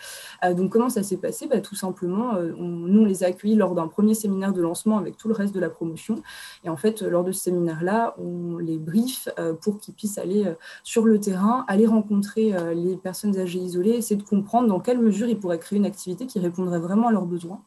Euh, 0.43 0.53
donc 0.53 0.71
comment 0.71 0.89
ça 0.89 1.03
s'est 1.03 1.17
passé? 1.17 1.47
Bah, 1.47 1.61
Tout 1.61 1.75
simplement, 1.75 2.35
euh, 2.35 2.53
nous 2.57 3.01
on 3.01 3.05
les 3.05 3.23
a 3.23 3.27
accueillis 3.27 3.55
lors 3.55 3.75
d'un 3.75 3.80
premier 3.87 4.13
séminaire 4.13 4.53
de 4.53 4.61
lancement 4.61 4.97
avec 4.97 5.17
tout 5.17 5.27
le 5.27 5.33
reste 5.33 5.53
de 5.53 5.59
la 5.59 5.69
promotion. 5.69 6.21
Et 6.63 6.69
en 6.69 6.77
fait, 6.77 7.01
lors 7.01 7.23
de 7.23 7.31
ce 7.31 7.41
séminaire-là, 7.41 8.15
on 8.17 8.57
les 8.57 8.77
brief 8.77 9.29
euh, 9.39 9.53
pour 9.53 9.79
qu'ils 9.79 9.93
puissent 9.93 10.17
aller 10.17 10.45
sur 10.83 11.05
le 11.05 11.19
terrain, 11.19 11.65
aller 11.67 11.85
rencontrer 11.85 12.53
les 12.73 12.95
personnes 12.97 13.37
âgées 13.37 13.59
isolées, 13.59 13.91
essayer 13.91 14.15
de 14.15 14.27
comprendre 14.27 14.67
dans 14.67 14.79
quelle 14.79 14.99
mesure 14.99 15.27
ils 15.27 15.39
pourraient 15.39 15.59
créer 15.59 15.77
une 15.77 15.85
activité 15.85 16.25
qui 16.25 16.39
répondrait 16.39 16.79
vraiment 16.79 17.07
à 17.07 17.11
leurs 17.11 17.25
besoins. 17.25 17.61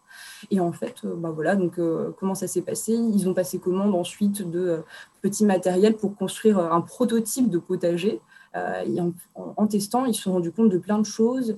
Et 0.50 0.60
en 0.60 0.72
fait, 0.72 1.04
bah 1.04 1.30
voilà, 1.30 1.56
donc 1.56 1.80
comment 2.18 2.34
ça 2.34 2.46
s'est 2.46 2.62
passé? 2.62 2.92
Ils 2.92 3.28
ont 3.28 3.34
passé 3.34 3.58
commande 3.58 3.94
ensuite 3.94 4.48
de 4.48 4.82
petits 5.22 5.44
matériels 5.44 5.96
pour 5.96 6.16
construire 6.16 6.58
un 6.58 6.80
prototype 6.80 7.50
de 7.50 7.58
potager. 7.58 8.20
et 8.54 8.98
en, 9.34 9.66
testant, 9.66 10.04
ils 10.04 10.14
se 10.14 10.22
sont 10.22 10.32
rendus 10.32 10.52
compte 10.52 10.70
de 10.70 10.78
plein 10.78 10.98
de 10.98 11.06
choses. 11.06 11.56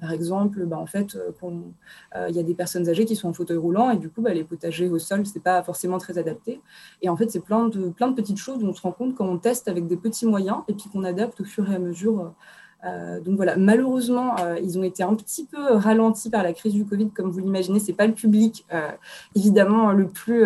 Par 0.00 0.12
exemple, 0.12 0.64
bah, 0.66 0.78
en 0.78 0.86
fait, 0.86 1.16
il 1.42 2.34
y 2.34 2.38
a 2.38 2.42
des 2.42 2.54
personnes 2.54 2.88
âgées 2.88 3.04
qui 3.04 3.16
sont 3.16 3.28
en 3.28 3.32
fauteuil 3.32 3.56
roulant 3.56 3.90
et 3.90 3.96
du 3.96 4.08
coup, 4.08 4.22
bah, 4.22 4.34
les 4.34 4.44
potagers 4.44 4.88
au 4.88 4.98
sol, 4.98 5.24
c'est 5.26 5.42
pas 5.42 5.62
forcément 5.62 5.98
très 5.98 6.18
adapté. 6.18 6.60
Et 7.02 7.08
en 7.08 7.16
fait, 7.16 7.30
c'est 7.30 7.40
plein 7.40 7.68
de, 7.68 7.88
de 7.88 8.12
petites 8.14 8.38
choses 8.38 8.58
dont 8.58 8.70
on 8.70 8.74
se 8.74 8.82
rend 8.82 8.92
compte 8.92 9.14
quand 9.14 9.26
on 9.26 9.38
teste 9.38 9.68
avec 9.68 9.86
des 9.86 9.96
petits 9.96 10.26
moyens 10.26 10.58
et 10.68 10.74
puis 10.74 10.88
qu'on 10.92 11.04
adapte 11.04 11.40
au 11.40 11.44
fur 11.44 11.70
et 11.70 11.74
à 11.74 11.78
mesure 11.78 12.32
euh, 12.84 13.20
donc 13.20 13.36
voilà, 13.36 13.56
malheureusement, 13.56 14.36
euh, 14.40 14.58
ils 14.62 14.78
ont 14.78 14.82
été 14.82 15.02
un 15.02 15.14
petit 15.14 15.46
peu 15.46 15.74
ralentis 15.74 16.30
par 16.30 16.42
la 16.42 16.52
crise 16.52 16.74
du 16.74 16.84
Covid, 16.84 17.10
comme 17.10 17.30
vous 17.30 17.40
l'imaginez. 17.40 17.80
C'est 17.80 17.92
pas 17.92 18.06
le 18.06 18.14
public, 18.14 18.64
euh, 18.72 18.90
évidemment, 19.34 19.92
le 19.92 20.08
plus, 20.08 20.44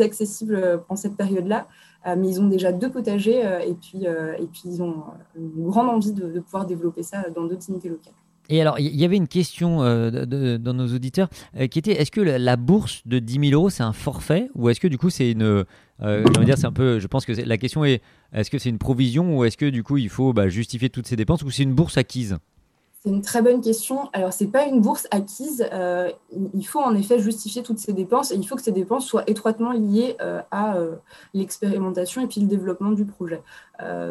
accessible 0.00 0.82
en 0.88 0.96
cette 0.96 1.16
période-là. 1.16 1.68
mais 2.16 2.28
ils 2.28 2.40
ont 2.40 2.48
déjà 2.48 2.72
deux 2.72 2.90
potagers 2.90 3.42
et, 3.66 3.74
puis, 3.74 4.04
et 4.04 4.46
puis 4.52 4.62
ils 4.64 4.82
ont 4.82 5.04
une 5.36 5.68
grande 5.68 5.88
envie 5.88 6.12
de, 6.12 6.40
pouvoir 6.40 6.66
développer 6.66 7.02
ça 7.02 7.28
dans 7.30 7.44
d'autres 7.44 7.68
unités 7.68 7.88
locales. 7.88 8.14
Et 8.52 8.60
alors, 8.60 8.78
il 8.78 8.94
y 8.94 9.06
avait 9.06 9.16
une 9.16 9.28
question 9.28 9.78
dans 9.78 10.74
nos 10.74 10.94
auditeurs 10.94 11.30
qui 11.70 11.78
était 11.78 11.92
est-ce 11.92 12.10
que 12.10 12.20
la, 12.20 12.56
bourse 12.56 13.00
de 13.06 13.18
10 13.18 13.48
000 13.48 13.52
euros, 13.52 13.70
c'est 13.70 13.82
un 13.82 13.94
forfait 13.94 14.50
ou 14.54 14.68
est-ce 14.68 14.78
que 14.78 14.88
du 14.88 14.98
coup, 14.98 15.08
c'est 15.08 15.30
une, 15.30 15.64
euh, 16.02 16.24
dire, 16.44 16.58
c'est 16.58 16.66
un 16.66 16.72
peu. 16.72 16.98
Je 16.98 17.06
pense 17.06 17.24
que 17.24 17.32
la 17.32 17.56
question 17.56 17.82
est 17.82 18.02
est-ce 18.34 18.50
que 18.50 18.58
c'est 18.58 18.68
une 18.68 18.78
provision 18.78 19.38
ou 19.38 19.44
est-ce 19.44 19.56
que 19.56 19.70
du 19.70 19.82
coup 19.82 19.96
il 19.96 20.10
faut 20.10 20.34
bah, 20.34 20.50
justifier 20.50 20.90
toutes 20.90 21.06
ces 21.06 21.16
dépenses 21.16 21.42
ou 21.42 21.50
c'est 21.50 21.62
une 21.62 21.72
bourse 21.72 21.96
acquise? 21.96 22.36
C'est 23.02 23.10
une 23.10 23.22
très 23.22 23.42
bonne 23.42 23.60
question. 23.60 24.08
Alors, 24.12 24.32
ce 24.32 24.44
n'est 24.44 24.50
pas 24.50 24.66
une 24.66 24.80
bourse 24.80 25.08
acquise. 25.10 25.66
Euh, 25.72 26.08
il 26.54 26.62
faut 26.62 26.78
en 26.78 26.94
effet 26.94 27.18
justifier 27.18 27.64
toutes 27.64 27.80
ces 27.80 27.92
dépenses 27.92 28.30
et 28.30 28.36
il 28.36 28.46
faut 28.46 28.54
que 28.54 28.62
ces 28.62 28.70
dépenses 28.70 29.06
soient 29.06 29.24
étroitement 29.28 29.72
liées 29.72 30.16
euh, 30.20 30.40
à 30.52 30.76
l'expérimentation 31.34 32.22
et 32.22 32.28
puis 32.28 32.40
le 32.40 32.46
développement 32.46 32.92
du 32.92 33.04
projet. 33.04 33.42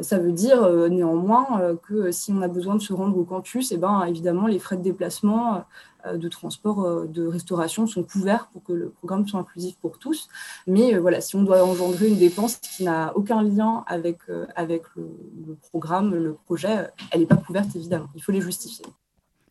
ça 0.02 0.20
veut 0.20 0.34
dire 0.34 0.70
néanmoins 0.90 1.78
que 1.88 2.12
si 2.12 2.32
on 2.34 2.42
a 2.42 2.50
besoin 2.50 2.76
de 2.76 2.82
se 2.82 2.92
rendre 2.92 3.18
au 3.18 3.24
campus, 3.24 3.72
eh 3.72 3.78
ben, 3.78 4.04
évidemment, 4.04 4.48
les 4.48 4.60
frais 4.60 4.76
de 4.76 4.84
déplacement 4.84 5.56
euh, 5.56 5.60
de 6.06 6.30
transport, 6.30 6.84
euh, 6.84 7.06
de 7.08 7.26
restauration 7.26 7.88
sont 7.88 8.04
couverts 8.04 8.48
pour 8.52 8.64
que 8.64 8.74
le 8.74 8.90
programme 8.90 9.28
soit 9.28 9.40
inclusif 9.40 9.76
pour 9.78 10.00
tous. 10.00 10.30
Mais 10.68 10.96
euh, 10.96 11.00
voilà, 11.00 11.22
si 11.22 11.36
on 11.36 11.44
doit 11.44 11.64
engendrer 11.64 12.08
une 12.10 12.18
dépense 12.18 12.58
qui 12.58 12.84
n'a 12.84 13.16
aucun 13.16 13.44
lien 13.44 13.84
avec, 13.88 14.20
avec 14.56 14.84
le, 14.96 15.56
programme, 15.70 16.14
le 16.14 16.34
projet, 16.34 16.88
elle 17.12 17.22
n'est 17.22 17.26
pas 17.26 17.38
couverte 17.38 17.76
évidemment. 17.76 18.10
Il 18.16 18.24
faut 18.24 18.32
les 18.32 18.42
justifier. 18.42 18.86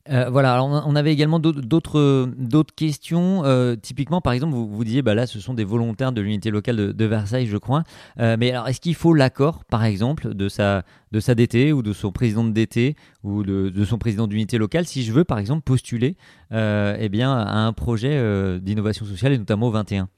Euh, 0.08 0.30
voilà, 0.30 0.54
alors 0.54 0.66
on 0.86 0.96
avait 0.96 1.12
également 1.12 1.38
d'autres 1.38 2.26
d'autres 2.36 2.74
questions. 2.74 3.44
Euh, 3.44 3.76
typiquement, 3.76 4.20
par 4.20 4.32
exemple, 4.32 4.54
vous 4.54 4.66
vous 4.66 4.84
disiez, 4.84 5.02
bah 5.02 5.14
là, 5.14 5.26
ce 5.26 5.40
sont 5.40 5.52
des 5.52 5.64
volontaires 5.64 6.12
de 6.12 6.20
l'unité 6.20 6.50
locale 6.50 6.94
de, 6.94 7.04
Versailles, 7.04 7.46
je 7.46 7.58
crois. 7.58 7.84
Euh, 8.18 8.36
mais 8.38 8.50
alors, 8.50 8.68
est-ce 8.68 8.80
qu'il 8.80 8.94
faut 8.94 9.12
l'accord, 9.12 9.64
par 9.66 9.84
exemple, 9.84 10.34
de 10.34 10.48
sa 10.48 10.84
de 11.12 11.20
sa 11.20 11.34
DT 11.34 11.72
ou 11.72 11.82
de 11.82 11.92
son 11.92 12.12
président 12.12 12.44
de 12.44 12.50
DT 12.50 12.96
ou 13.24 13.42
de, 13.42 13.84
son 13.84 13.98
président 13.98 14.26
d'unité 14.26 14.58
locale, 14.58 14.86
si 14.86 15.02
je 15.02 15.12
veux, 15.12 15.24
par 15.24 15.38
exemple, 15.38 15.62
postuler, 15.62 16.16
eh 16.52 17.08
bien, 17.10 17.32
à 17.32 17.58
un 17.58 17.72
projet 17.72 18.60
d'innovation 18.60 19.04
sociale 19.04 19.32
et 19.32 19.38
notamment 19.38 19.68
au 19.68 19.72
21 19.72 20.08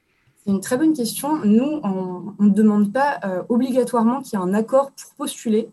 c'est 0.45 0.51
une 0.51 0.61
très 0.61 0.77
bonne 0.77 0.93
question. 0.93 1.37
Nous, 1.45 1.81
on 1.85 2.35
ne 2.41 2.51
demande 2.51 2.93
pas 2.93 3.21
obligatoirement 3.49 4.23
qu'il 4.23 4.37
y 4.37 4.43
ait 4.43 4.45
un 4.45 4.55
accord 4.55 4.91
pour 4.91 5.15
postuler. 5.15 5.69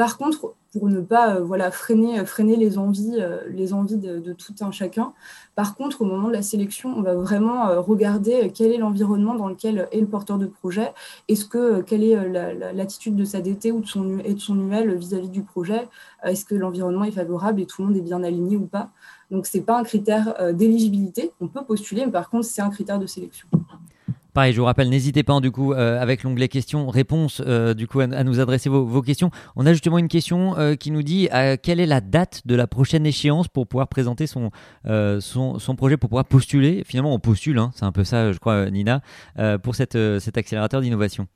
Par 0.00 0.16
contre, 0.16 0.54
pour 0.72 0.88
ne 0.88 1.02
pas 1.02 1.34
euh, 1.34 1.40
voilà, 1.42 1.70
freiner, 1.70 2.24
freiner 2.24 2.56
les 2.56 2.78
envies, 2.78 3.18
euh, 3.20 3.50
de, 3.50 4.32
tout 4.32 4.54
un 4.62 4.70
chacun. 4.70 5.12
Par 5.54 5.76
contre, 5.76 6.00
au 6.00 6.06
moment 6.06 6.28
de 6.28 6.32
la 6.32 6.40
sélection, 6.40 6.88
on 6.96 7.02
va 7.02 7.14
vraiment 7.14 7.68
euh, 7.68 7.80
regarder 7.82 8.50
quel 8.54 8.72
est 8.72 8.78
l'environnement 8.78 9.34
dans 9.34 9.48
lequel 9.48 9.90
est 9.92 10.00
le 10.00 10.06
porteur 10.06 10.38
de 10.38 10.46
projet. 10.46 10.94
Est-ce 11.28 11.44
que 11.44 11.82
quelle 11.82 12.02
est 12.02 12.16
l'attitude 12.72 13.14
de 13.14 13.24
sa 13.24 13.42
DT 13.42 13.72
ou 13.72 13.80
de 13.80 13.86
son, 13.86 14.20
et 14.20 14.32
de 14.32 14.40
son 14.40 14.58
UL 14.70 14.94
vis-à-vis 14.94 15.28
du 15.28 15.42
projet? 15.42 15.86
Est-ce 16.24 16.46
que 16.46 16.54
l'environnement 16.54 17.04
est 17.04 17.10
favorable 17.10 17.60
et 17.60 17.66
tout 17.66 17.82
le 17.82 17.88
monde 17.88 17.96
est 17.98 18.00
bien 18.00 18.22
aligné 18.22 18.56
ou 18.56 18.64
pas? 18.64 18.88
Donc, 19.30 19.46
ce 19.46 19.58
n'est 19.58 19.64
pas 19.64 19.78
un 19.78 19.84
critère 19.84 20.54
d'éligibilité. 20.54 21.30
On 21.42 21.48
peut 21.48 21.62
postuler, 21.62 22.06
mais 22.06 22.12
par 22.12 22.30
contre, 22.30 22.46
c'est 22.46 22.62
un 22.62 22.70
critère 22.70 22.98
de 22.98 23.06
sélection. 23.06 23.48
Pareil, 24.32 24.52
je 24.52 24.60
vous 24.60 24.66
rappelle, 24.66 24.88
n'hésitez 24.88 25.22
pas 25.24 25.40
du 25.40 25.50
coup 25.50 25.72
euh, 25.72 26.00
avec 26.00 26.22
l'onglet 26.22 26.48
questions, 26.48 26.88
réponses, 26.88 27.42
euh, 27.44 27.74
du 27.74 27.88
coup 27.88 28.00
à, 28.00 28.06
nous 28.06 28.38
adresser 28.38 28.68
vos, 28.68 29.02
questions. 29.02 29.30
On 29.56 29.66
a 29.66 29.72
justement 29.72 29.98
une 29.98 30.08
question 30.08 30.56
euh, 30.56 30.74
qui 30.76 30.90
nous 30.90 31.02
dit 31.02 31.28
quelle 31.62 31.80
est 31.80 31.86
la 31.86 32.00
date 32.00 32.42
de 32.46 32.54
la 32.54 32.66
prochaine 32.66 33.06
échéance 33.06 33.48
pour 33.48 33.66
pouvoir 33.66 33.88
présenter 33.88 34.26
son, 34.26 34.50
son, 34.84 35.76
projet, 35.76 35.96
pour 35.96 36.10
pouvoir 36.10 36.24
postuler? 36.24 36.82
Finalement, 36.86 37.14
on 37.14 37.18
postule, 37.18 37.58
hein, 37.58 37.70
c'est 37.74 37.84
un 37.84 37.92
peu 37.92 38.04
ça, 38.04 38.32
je 38.32 38.38
crois, 38.38 38.70
Nina, 38.70 39.02
pour 39.62 39.74
cette, 39.74 39.98
cet 40.20 40.38
accélérateur 40.38 40.80
d'innovation. 40.80 41.26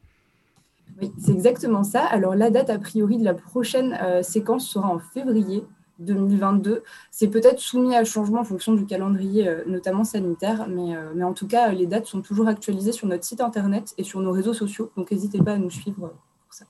Oui, 1.01 1.11
c'est 1.19 1.33
exactement 1.33 1.83
ça. 1.83 2.05
Alors 2.05 2.35
la 2.35 2.51
date 2.51 2.71
a 2.71 2.79
priori 2.79 3.19
de 3.19 3.25
la 3.25 3.35
prochaine 3.35 3.99
séquence 4.23 4.67
sera 4.69 4.89
en 4.89 4.99
février 4.99 5.65
2022. 5.99 6.83
C'est 7.11 7.29
peut-être 7.29 7.61
soumis 7.61 7.95
à 7.95 8.05
changement 8.05 8.41
en 8.41 8.45
fonction 8.45 8.75
du 8.75 8.87
calendrier, 8.87 9.49
euh, 9.49 9.63
notamment 9.67 10.05
sanitaire, 10.05 10.67
mais, 10.69 10.97
euh, 10.97 11.13
mais 11.15 11.25
en 11.25 11.33
tout 11.33 11.47
cas, 11.47 11.73
les 11.73 11.87
dates 11.87 12.07
sont 12.07 12.21
toujours 12.21 12.49
actualisées 12.49 12.93
sur 12.93 13.07
notre 13.07 13.25
site 13.25 13.41
internet 13.41 13.95
et 13.99 14.05
sur 14.05 14.21
nos 14.21 14.33
réseaux 14.33 14.55
sociaux. 14.55 14.91
Donc 14.97 15.11
n'hésitez 15.11 15.39
pas 15.39 15.53
à 15.53 15.59
nous 15.59 15.71
suivre 15.71 16.13
pour 16.45 16.51
ça. 16.51 16.65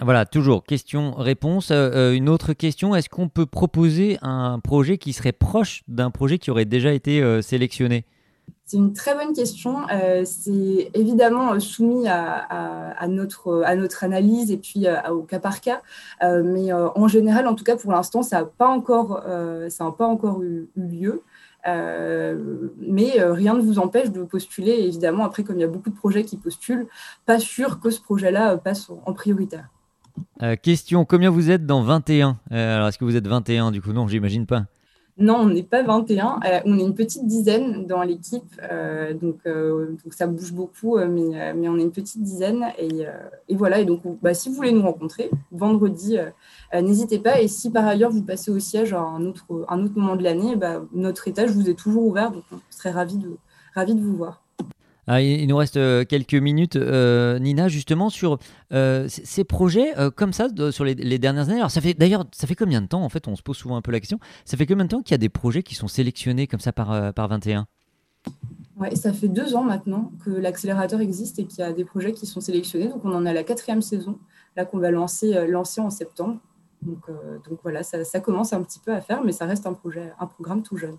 Voilà, 0.00 0.26
toujours 0.26 0.64
question-réponse. 0.64 1.70
Euh, 1.70 2.12
une 2.12 2.28
autre 2.28 2.52
question, 2.52 2.94
est-ce 2.94 3.08
qu'on 3.08 3.28
peut 3.28 3.46
proposer 3.46 4.18
un 4.22 4.58
projet 4.58 4.98
qui 4.98 5.12
serait 5.12 5.32
proche 5.32 5.82
d'un 5.88 6.10
projet 6.10 6.38
qui 6.38 6.50
aurait 6.50 6.64
déjà 6.64 6.92
été 6.92 7.42
sélectionné? 7.42 8.04
C'est 8.72 8.78
une 8.78 8.94
très 8.94 9.14
bonne 9.14 9.34
question. 9.34 9.86
Euh, 9.92 10.22
c'est 10.24 10.90
évidemment 10.94 11.52
euh, 11.52 11.58
soumis 11.58 12.08
à, 12.08 13.06
notre, 13.06 13.62
à 13.66 13.76
notre 13.76 14.02
analyse 14.02 14.50
et 14.50 14.56
puis 14.56 14.86
euh, 14.86 14.96
au 15.10 15.24
cas 15.24 15.40
par 15.40 15.60
cas. 15.60 15.82
mais 16.22 16.72
en 16.72 17.06
général, 17.06 17.46
en 17.48 17.54
tout 17.54 17.64
cas 17.64 17.76
pour 17.76 17.92
l'instant, 17.92 18.22
ça 18.22 18.40
n'a 18.40 18.44
pas 18.46 18.68
encore 18.68 19.22
eu, 20.42 20.70
lieu. 20.74 21.22
mais 21.66 23.12
rien 23.18 23.52
ne 23.52 23.60
vous 23.60 23.78
empêche 23.78 24.10
de 24.10 24.22
postuler. 24.22 24.72
évidemment, 24.72 25.26
après, 25.26 25.42
comme 25.42 25.58
il 25.58 25.60
y 25.60 25.64
a 25.64 25.68
beaucoup 25.68 25.90
de 25.90 25.94
projets 25.94 26.24
qui 26.24 26.38
postulent, 26.38 26.86
pas 27.26 27.38
sûr 27.38 27.78
que 27.78 27.90
ce 27.90 28.00
projet-là 28.00 28.56
passe 28.56 28.90
en 29.04 29.12
prioritaire. 29.12 29.68
question, 30.62 31.04
combien 31.04 31.28
vous 31.28 31.50
êtes 31.50 31.66
dans 31.66 31.82
21 31.82 32.38
Alors, 32.50 32.88
est-ce 32.88 32.96
que 32.96 33.04
vous 33.04 33.16
êtes 33.16 33.26
21 33.28 33.70
du 33.70 33.82
coup? 33.82 33.92
Non, 33.92 34.08
j'imagine 34.08 34.46
pas. 34.46 34.64
Non, 35.18 35.40
on 35.40 35.48
n'est 35.48 35.62
pas 35.62 35.82
21. 35.82 36.40
Euh, 36.44 36.60
on 36.64 36.78
est 36.78 36.82
une 36.82 36.94
petite 36.94 37.26
dizaine 37.26 37.86
dans 37.86 38.02
l'équipe. 38.02 38.44
Euh, 38.62 39.12
donc, 39.12 39.36
euh, 39.46 39.90
donc, 40.02 40.14
ça 40.14 40.26
bouge 40.26 40.52
beaucoup, 40.52 40.98
mais, 40.98 41.52
on 41.68 41.78
est 41.78 41.82
une 41.82 41.92
petite 41.92 42.22
dizaine. 42.22 42.64
Et, 42.78 43.06
voilà. 43.54 43.80
Et 43.80 43.84
donc, 43.84 44.00
bah, 44.22 44.32
si 44.32 44.48
vous 44.48 44.54
voulez 44.54 44.72
nous 44.72 44.82
rencontrer, 44.82 45.30
vendredi, 45.50 46.16
n'hésitez 46.74 47.18
pas. 47.18 47.40
Et 47.40 47.48
si 47.48 47.70
par 47.70 47.86
ailleurs 47.86 48.10
vous 48.10 48.22
passez 48.22 48.50
au 48.50 48.58
siège 48.58 48.94
à 48.94 49.00
un 49.00 49.24
autre, 49.26 49.44
un 49.68 49.76
moment 49.76 50.16
de 50.16 50.22
l'année, 50.22 50.56
bah, 50.56 50.82
notre 50.92 51.28
étage 51.28 51.50
vous 51.50 51.68
est 51.68 51.78
toujours 51.78 52.06
ouvert. 52.06 52.30
Donc, 52.30 52.44
on 52.50 52.58
serait 52.70 52.90
de, 52.92 53.36
ravis 53.74 53.94
de 53.94 54.00
vous 54.00 54.16
voir. 54.16 54.42
Ah, 55.08 55.20
il 55.20 55.48
nous 55.48 55.56
reste 55.56 55.76
euh, 55.76 56.04
quelques 56.04 56.34
minutes, 56.34 56.76
euh, 56.76 57.40
Nina, 57.40 57.66
justement 57.66 58.08
sur 58.08 58.38
euh, 58.72 59.06
ces 59.08 59.42
projets 59.42 59.92
comme 60.14 60.32
ça 60.32 60.48
sur 60.70 60.84
les, 60.84 61.18
dernières 61.18 61.48
années. 61.48 61.58
Alors 61.58 61.70
ça 61.70 61.80
fait 61.80 61.94
d'ailleurs, 61.94 62.24
ça 62.32 62.46
fait 62.46 62.54
combien 62.54 62.80
de 62.80 62.86
temps 62.86 63.02
en 63.02 63.08
fait 63.08 63.26
On 63.26 63.34
se 63.34 63.42
pose 63.42 63.56
souvent 63.56 63.76
un 63.76 63.82
peu 63.82 63.90
la 63.90 63.98
question. 63.98 64.20
Ça 64.44 64.56
fait 64.56 64.66
combien 64.66 64.84
de 64.84 64.90
temps 64.90 65.02
qu'il 65.02 65.12
y 65.12 65.14
a 65.14 65.18
des 65.18 65.28
projets 65.28 65.62
qui 65.62 65.74
sont 65.74 65.88
sélectionnés 65.88 66.46
comme 66.46 66.60
ça 66.60 66.72
par 66.72 67.12
par 67.14 67.28
21 67.28 67.66
Ouais, 68.76 68.94
ça 68.94 69.12
fait 69.12 69.28
deux 69.28 69.54
ans 69.54 69.64
maintenant 69.64 70.12
que 70.24 70.30
l'accélérateur 70.30 71.00
existe 71.00 71.38
et 71.38 71.44
qu'il 71.44 71.60
y 71.60 71.62
a 71.62 71.72
des 71.72 71.84
projets 71.84 72.12
qui 72.12 72.26
sont 72.26 72.40
sélectionnés. 72.40 72.88
Donc 72.88 73.04
on 73.04 73.12
en 73.12 73.26
a 73.26 73.32
la 73.32 73.42
quatrième 73.42 73.82
saison 73.82 74.18
là 74.56 74.64
qu'on 74.64 74.78
va 74.78 74.92
lancer 74.92 75.46
lancer 75.48 75.80
en 75.80 75.90
septembre. 75.90 76.38
Donc, 76.82 77.06
donc 77.48 77.60
voilà, 77.62 77.84
ça, 77.84 78.04
ça, 78.04 78.18
commence 78.18 78.52
un 78.52 78.60
petit 78.62 78.80
peu 78.80 78.92
à 78.92 79.00
faire, 79.00 79.22
mais 79.22 79.30
ça 79.30 79.46
reste 79.46 79.68
un 79.68 79.72
projet, 79.72 80.12
un 80.18 80.26
programme 80.26 80.64
tout 80.64 80.76
jeune. 80.76 80.96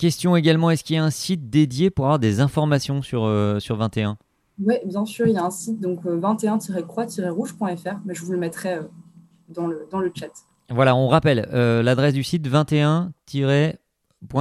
Question 0.00 0.34
également, 0.34 0.70
est-ce 0.70 0.82
qu'il 0.82 0.96
y 0.96 0.98
a 0.98 1.04
un 1.04 1.10
site 1.10 1.50
dédié 1.50 1.90
pour 1.90 2.06
avoir 2.06 2.18
des 2.18 2.40
informations 2.40 3.02
sur, 3.02 3.24
euh, 3.24 3.60
sur 3.60 3.76
21 3.76 4.16
Oui, 4.64 4.76
bien 4.86 5.04
sûr, 5.04 5.26
il 5.26 5.34
y 5.34 5.36
a 5.36 5.44
un 5.44 5.50
site, 5.50 5.78
donc 5.78 6.06
21-croix-rouge.fr, 6.06 7.96
mais 8.06 8.14
je 8.14 8.24
vous 8.24 8.32
le 8.32 8.38
mettrai 8.38 8.76
euh, 8.76 8.84
dans, 9.50 9.66
le, 9.66 9.86
dans 9.90 10.00
le 10.00 10.10
chat. 10.18 10.32
Voilà, 10.70 10.96
on 10.96 11.06
rappelle 11.06 11.46
euh, 11.52 11.82
l'adresse 11.82 12.14
du 12.14 12.22
site 12.22 12.46
21 12.46 13.12
Point, 13.30 13.72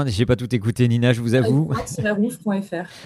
j'ai 0.08 0.26
pas 0.26 0.36
tout 0.36 0.54
écouté, 0.54 0.88
Nina, 0.88 1.14
je 1.14 1.22
vous 1.22 1.36
avoue. 1.36 1.72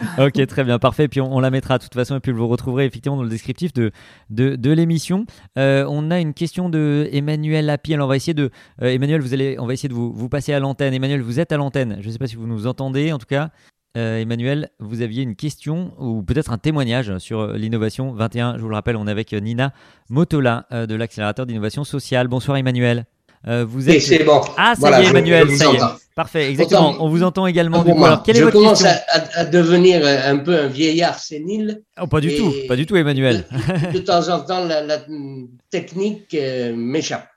ok, 0.17 0.47
très 0.47 0.63
bien, 0.63 0.79
parfait. 0.79 1.07
Puis 1.07 1.21
on, 1.21 1.39
la 1.39 1.51
mettra 1.51 1.77
de 1.77 1.83
toute 1.83 1.93
façon, 1.93 2.15
et 2.17 2.19
puis 2.19 2.31
vous 2.31 2.47
retrouverez 2.47 2.85
effectivement 2.85 3.17
dans 3.17 3.23
le 3.23 3.29
descriptif 3.29 3.73
de, 3.73 3.91
de, 4.29 4.71
l'émission. 4.71 5.25
Euh, 5.57 5.85
on 5.87 6.09
a 6.09 6.19
une 6.19 6.33
question 6.33 6.69
de 6.69 7.07
Emmanuel 7.11 7.67
Lapi. 7.67 7.93
Alors 7.93 8.07
on 8.07 8.09
va 8.09 8.15
essayer 8.15 8.33
de, 8.33 8.49
euh, 8.81 8.87
Emmanuel, 8.87 9.21
vous 9.21 9.33
allez, 9.33 9.55
on 9.59 9.67
va 9.67 9.73
essayer 9.73 9.89
de 9.89 9.93
vous, 9.93 10.11
vous 10.11 10.29
passer 10.29 10.53
à 10.53 10.59
l'antenne. 10.59 10.93
Emmanuel, 10.93 11.21
vous 11.21 11.39
êtes 11.39 11.51
à 11.51 11.57
l'antenne. 11.57 11.97
Je 12.01 12.07
ne 12.07 12.11
sais 12.11 12.19
pas 12.19 12.27
si 12.27 12.35
vous 12.35 12.47
nous 12.47 12.65
entendez. 12.65 13.13
En 13.13 13.19
tout 13.19 13.27
cas, 13.27 13.51
euh, 13.95 14.17
Emmanuel, 14.17 14.69
vous 14.79 15.01
aviez 15.01 15.21
une 15.21 15.35
question 15.35 15.93
ou 15.99 16.23
peut-être 16.23 16.51
un 16.51 16.57
témoignage 16.57 17.17
sur 17.19 17.53
l'innovation 17.53 18.13
21. 18.13 18.57
Je 18.57 18.61
vous 18.63 18.69
le 18.69 18.75
rappelle, 18.75 18.95
on 18.95 19.07
est 19.07 19.11
avec 19.11 19.31
Nina 19.33 19.73
Motola 20.09 20.65
de 20.71 20.95
l'accélérateur 20.95 21.45
d'innovation 21.45 21.83
sociale. 21.83 22.27
Bonsoir, 22.27 22.57
Emmanuel. 22.57 23.05
Euh, 23.47 23.65
vous 23.67 23.89
êtes... 23.89 24.01
c'est 24.01 24.23
bon. 24.23 24.41
Ah, 24.57 24.73
ça 24.79 25.01
y 25.01 25.05
est, 25.05 25.09
Emmanuel, 25.09 25.49
ça 25.57 25.71
y 25.71 25.75
est. 25.75 25.79
Parfait, 26.15 26.49
exactement. 26.51 26.95
on 26.99 27.09
vous 27.09 27.23
entend 27.23 27.47
également. 27.47 27.83
Du 27.83 27.91
coup. 27.91 28.05
Alors, 28.05 28.23
quelle 28.23 28.35
je 28.35 28.41
est 28.41 28.43
votre 28.43 28.57
commence 28.57 28.85
à, 28.85 29.01
à, 29.33 29.45
devenir 29.45 30.05
un 30.05 30.37
peu 30.37 30.55
un 30.55 30.67
vieillard 30.67 31.17
sénile. 31.17 31.81
Oh, 31.99 32.05
pas 32.05 32.21
du 32.21 32.35
tout, 32.35 32.53
pas 32.67 32.75
du 32.75 32.85
tout, 32.85 32.95
Emmanuel. 32.95 33.45
De, 33.93 33.99
temps 33.99 34.29
en 34.29 34.41
temps, 34.41 34.63
la, 34.63 34.81
la 34.81 35.03
technique 35.71 36.33
euh, 36.35 36.75
m'échappe. 36.75 37.27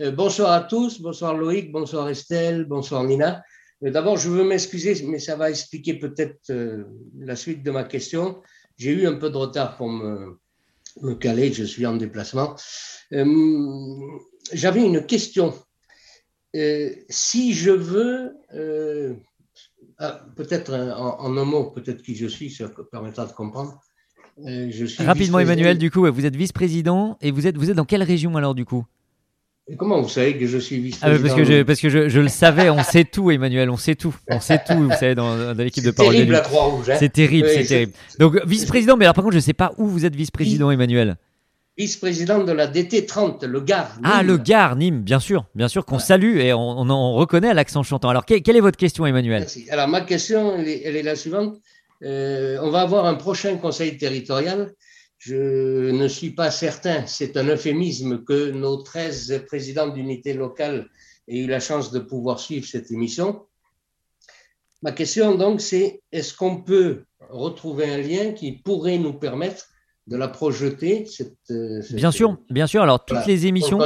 Euh, 0.00 0.10
bonsoir 0.10 0.52
à 0.52 0.60
tous, 0.60 1.00
bonsoir 1.00 1.34
Loïc, 1.34 1.72
bonsoir 1.72 2.10
Estelle, 2.10 2.66
bonsoir 2.66 3.04
Nina. 3.04 3.42
D'abord, 3.80 4.18
je 4.18 4.28
veux 4.28 4.44
m'excuser, 4.44 5.02
mais 5.06 5.18
ça 5.18 5.36
va 5.36 5.48
expliquer 5.48 5.94
peut-être 5.94 6.52
la 7.18 7.34
suite 7.34 7.62
de 7.62 7.70
ma 7.70 7.84
question. 7.84 8.42
J'ai 8.76 8.90
eu 8.90 9.06
un 9.06 9.14
peu 9.14 9.30
de 9.30 9.36
retard 9.38 9.78
pour 9.78 9.88
me, 9.88 10.38
me 11.00 11.14
caler, 11.14 11.50
je 11.50 11.64
suis 11.64 11.86
en 11.86 11.96
déplacement. 11.96 12.56
J'avais 14.52 14.84
une 14.84 15.04
question. 15.04 15.54
Euh, 16.56 16.90
si 17.08 17.54
je 17.54 17.70
veux, 17.70 18.32
euh, 18.54 19.14
ah, 19.98 20.20
peut-être 20.36 20.72
en, 20.74 21.36
un 21.36 21.44
mot, 21.44 21.70
peut-être 21.70 22.02
qui 22.02 22.16
je 22.16 22.26
suis, 22.26 22.50
ça 22.50 22.70
permettra 22.90 23.26
de 23.26 23.32
comprendre. 23.32 23.80
Euh, 24.46 24.68
je 24.70 24.84
suis 24.84 25.04
Rapidement, 25.04 25.38
Emmanuel, 25.38 25.78
du 25.78 25.90
coup, 25.90 26.10
vous 26.10 26.26
êtes 26.26 26.34
vice-président 26.34 27.18
et 27.20 27.30
vous 27.30 27.46
êtes, 27.46 27.56
vous 27.56 27.70
êtes 27.70 27.76
dans 27.76 27.84
quelle 27.84 28.02
région 28.02 28.36
alors, 28.36 28.54
du 28.54 28.64
coup? 28.64 28.84
Et 29.68 29.76
Comment 29.76 30.02
vous 30.02 30.08
savez 30.08 30.36
que 30.36 30.46
je 30.46 30.58
suis 30.58 30.80
vice-président 30.80 31.18
ah, 31.20 31.22
Parce 31.22 31.38
que, 31.38 31.44
je, 31.44 31.62
parce 31.62 31.80
que 31.80 31.88
je, 31.88 32.08
je, 32.08 32.20
le 32.20 32.28
savais, 32.28 32.70
on 32.70 32.82
sait 32.82 33.04
tout, 33.04 33.30
Emmanuel, 33.30 33.70
on 33.70 33.76
sait 33.76 33.94
tout. 33.94 34.16
On 34.28 34.40
sait 34.40 34.60
tout, 34.66 34.76
vous 34.76 34.90
savez, 34.90 35.14
dans, 35.14 35.54
dans 35.54 35.62
l'équipe 35.62 35.84
de 35.84 35.92
parole. 35.92 36.12
C'est 36.12 36.18
terrible, 36.18 36.32
la 36.32 36.40
Croix-Rouge. 36.40 36.90
Hein. 36.90 36.96
c'est 36.98 37.12
terrible, 37.12 37.48
c'est 37.48 37.64
terrible. 37.64 37.92
Donc, 38.18 38.44
vice-président, 38.44 38.96
mais 38.96 39.04
alors 39.04 39.14
par 39.14 39.22
contre, 39.22 39.34
je 39.34 39.38
ne 39.38 39.44
sais 39.44 39.52
pas 39.52 39.72
où 39.76 39.86
vous 39.86 40.04
êtes 40.04 40.16
vice-président, 40.16 40.72
Emmanuel 40.72 41.16
vice-président 41.76 42.44
de 42.44 42.52
la 42.52 42.66
DT30, 42.66 43.46
le 43.46 43.60
Gard. 43.60 43.98
Ah, 44.02 44.22
le 44.22 44.36
Gard, 44.36 44.76
Nîmes, 44.76 45.02
bien 45.02 45.20
sûr, 45.20 45.46
bien 45.54 45.68
sûr 45.68 45.86
qu'on 45.86 45.98
salue 45.98 46.38
et 46.38 46.52
on, 46.52 46.78
on, 46.78 47.14
reconnaît 47.14 47.54
l'accent 47.54 47.82
chantant. 47.82 48.08
Alors, 48.08 48.24
quelle, 48.24 48.56
est 48.56 48.60
votre 48.60 48.76
question, 48.76 49.06
Emmanuel? 49.06 49.40
Merci. 49.40 49.68
Alors, 49.70 49.88
ma 49.88 50.02
question, 50.02 50.56
elle 50.56 50.68
est, 50.68 51.02
la 51.02 51.16
suivante. 51.16 51.58
Euh, 52.02 52.58
on 52.62 52.70
va 52.70 52.80
avoir 52.80 53.06
un 53.06 53.14
prochain 53.14 53.56
conseil 53.56 53.96
territorial. 53.96 54.72
Je 55.18 55.90
ne 55.90 56.08
suis 56.08 56.30
pas 56.30 56.50
certain, 56.50 57.06
c'est 57.06 57.36
un 57.36 57.44
euphémisme, 57.44 58.24
que 58.24 58.50
nos 58.50 58.82
13 58.82 59.44
présidents 59.46 59.88
d'unités 59.88 60.32
locales 60.32 60.88
aient 61.28 61.40
eu 61.40 61.46
la 61.46 61.60
chance 61.60 61.92
de 61.92 61.98
pouvoir 61.98 62.40
suivre 62.40 62.66
cette 62.66 62.90
émission. 62.90 63.46
Ma 64.82 64.92
question, 64.92 65.34
donc, 65.34 65.60
c'est 65.60 66.00
est-ce 66.10 66.34
qu'on 66.34 66.62
peut 66.62 67.04
retrouver 67.28 67.90
un 67.90 67.98
lien 67.98 68.32
qui 68.32 68.52
pourrait 68.52 68.98
nous 68.98 69.12
permettre 69.12 69.69
de 70.10 70.16
la 70.16 70.26
projeter 70.26 71.06
euh, 71.52 71.80
Bien 71.92 72.10
sûr, 72.10 72.36
bien 72.50 72.66
sûr. 72.66 72.82
Alors 72.82 73.04
toutes 73.04 73.26
les 73.26 73.46
émissions, 73.46 73.78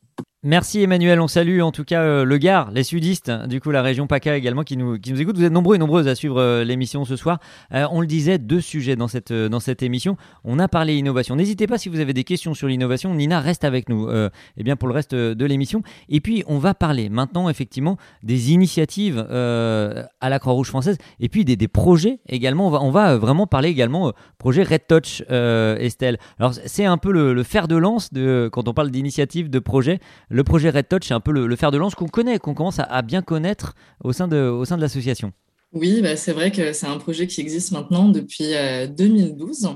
Merci 0.48 0.80
Emmanuel, 0.80 1.20
on 1.20 1.26
salue 1.26 1.60
en 1.60 1.72
tout 1.72 1.82
cas 1.82 2.02
euh, 2.02 2.24
le 2.24 2.38
Gard, 2.38 2.70
les 2.70 2.84
sudistes, 2.84 3.32
du 3.48 3.60
coup 3.60 3.72
la 3.72 3.82
région 3.82 4.06
PACA 4.06 4.36
également 4.36 4.62
qui 4.62 4.76
nous, 4.76 4.96
qui 4.96 5.12
nous 5.12 5.20
écoutent. 5.20 5.36
Vous 5.36 5.42
êtes 5.42 5.52
nombreux 5.52 5.74
et 5.74 5.78
nombreuses 5.78 6.06
à 6.06 6.14
suivre 6.14 6.40
euh, 6.40 6.62
l'émission 6.62 7.04
ce 7.04 7.16
soir. 7.16 7.40
Euh, 7.74 7.84
on 7.90 8.00
le 8.00 8.06
disait, 8.06 8.38
deux 8.38 8.60
sujets 8.60 8.94
dans 8.94 9.08
cette, 9.08 9.32
dans 9.32 9.58
cette 9.58 9.82
émission. 9.82 10.16
On 10.44 10.60
a 10.60 10.68
parlé 10.68 10.94
innovation. 10.94 11.34
N'hésitez 11.34 11.66
pas 11.66 11.78
si 11.78 11.88
vous 11.88 11.98
avez 11.98 12.12
des 12.12 12.22
questions 12.22 12.54
sur 12.54 12.68
l'innovation. 12.68 13.12
Nina 13.12 13.40
reste 13.40 13.64
avec 13.64 13.88
nous 13.88 14.08
eh 14.08 14.62
bien 14.62 14.76
pour 14.76 14.86
le 14.86 14.94
reste 14.94 15.16
de 15.16 15.44
l'émission. 15.44 15.82
Et 16.08 16.20
puis 16.20 16.44
on 16.46 16.58
va 16.58 16.74
parler 16.74 17.08
maintenant 17.08 17.48
effectivement 17.48 17.96
des 18.22 18.52
initiatives 18.52 19.18
à 19.18 20.28
la 20.28 20.38
Croix-Rouge 20.38 20.68
française 20.68 20.96
et 21.18 21.28
puis 21.28 21.44
des, 21.44 21.56
des, 21.56 21.66
projets 21.66 22.20
également. 22.28 22.68
On 22.68 22.70
va, 22.70 22.82
on 22.82 22.92
va 22.92 23.16
vraiment 23.16 23.48
parler 23.48 23.70
également 23.70 24.12
projet 24.38 24.62
Red 24.62 24.86
Touch, 24.86 25.22
Estelle. 25.28 26.18
Alors 26.38 26.54
c'est 26.54 26.84
un 26.84 26.98
peu 26.98 27.10
le, 27.10 27.34
le, 27.34 27.42
fer 27.42 27.66
de 27.66 27.74
lance 27.74 28.12
de, 28.12 28.48
quand 28.52 28.68
on 28.68 28.74
parle 28.74 28.92
d'initiatives, 28.92 29.50
de 29.50 29.58
projets 29.58 29.98
le 30.36 30.44
projet 30.44 30.68
Red 30.68 30.88
Touch, 30.88 31.08
c'est 31.08 31.14
un 31.14 31.20
peu 31.20 31.32
le, 31.32 31.56
fer 31.56 31.70
de 31.70 31.78
lance 31.78 31.94
qu'on 31.94 32.08
connaît, 32.08 32.38
qu'on 32.38 32.52
commence 32.52 32.78
à, 32.78 33.02
bien 33.02 33.22
connaître 33.22 33.74
au 34.04 34.12
sein 34.12 34.28
de, 34.28 34.36
au 34.36 34.66
sein 34.66 34.76
de 34.76 34.82
l'association. 34.82 35.32
Oui, 35.72 36.02
bah, 36.02 36.14
c'est 36.16 36.32
vrai 36.32 36.52
que 36.52 36.74
c'est 36.74 36.86
un 36.86 36.98
projet 36.98 37.26
qui 37.26 37.40
existe 37.40 37.72
maintenant 37.72 38.08
depuis 38.10 38.52
2012. 38.96 39.64
Euh, 39.64 39.70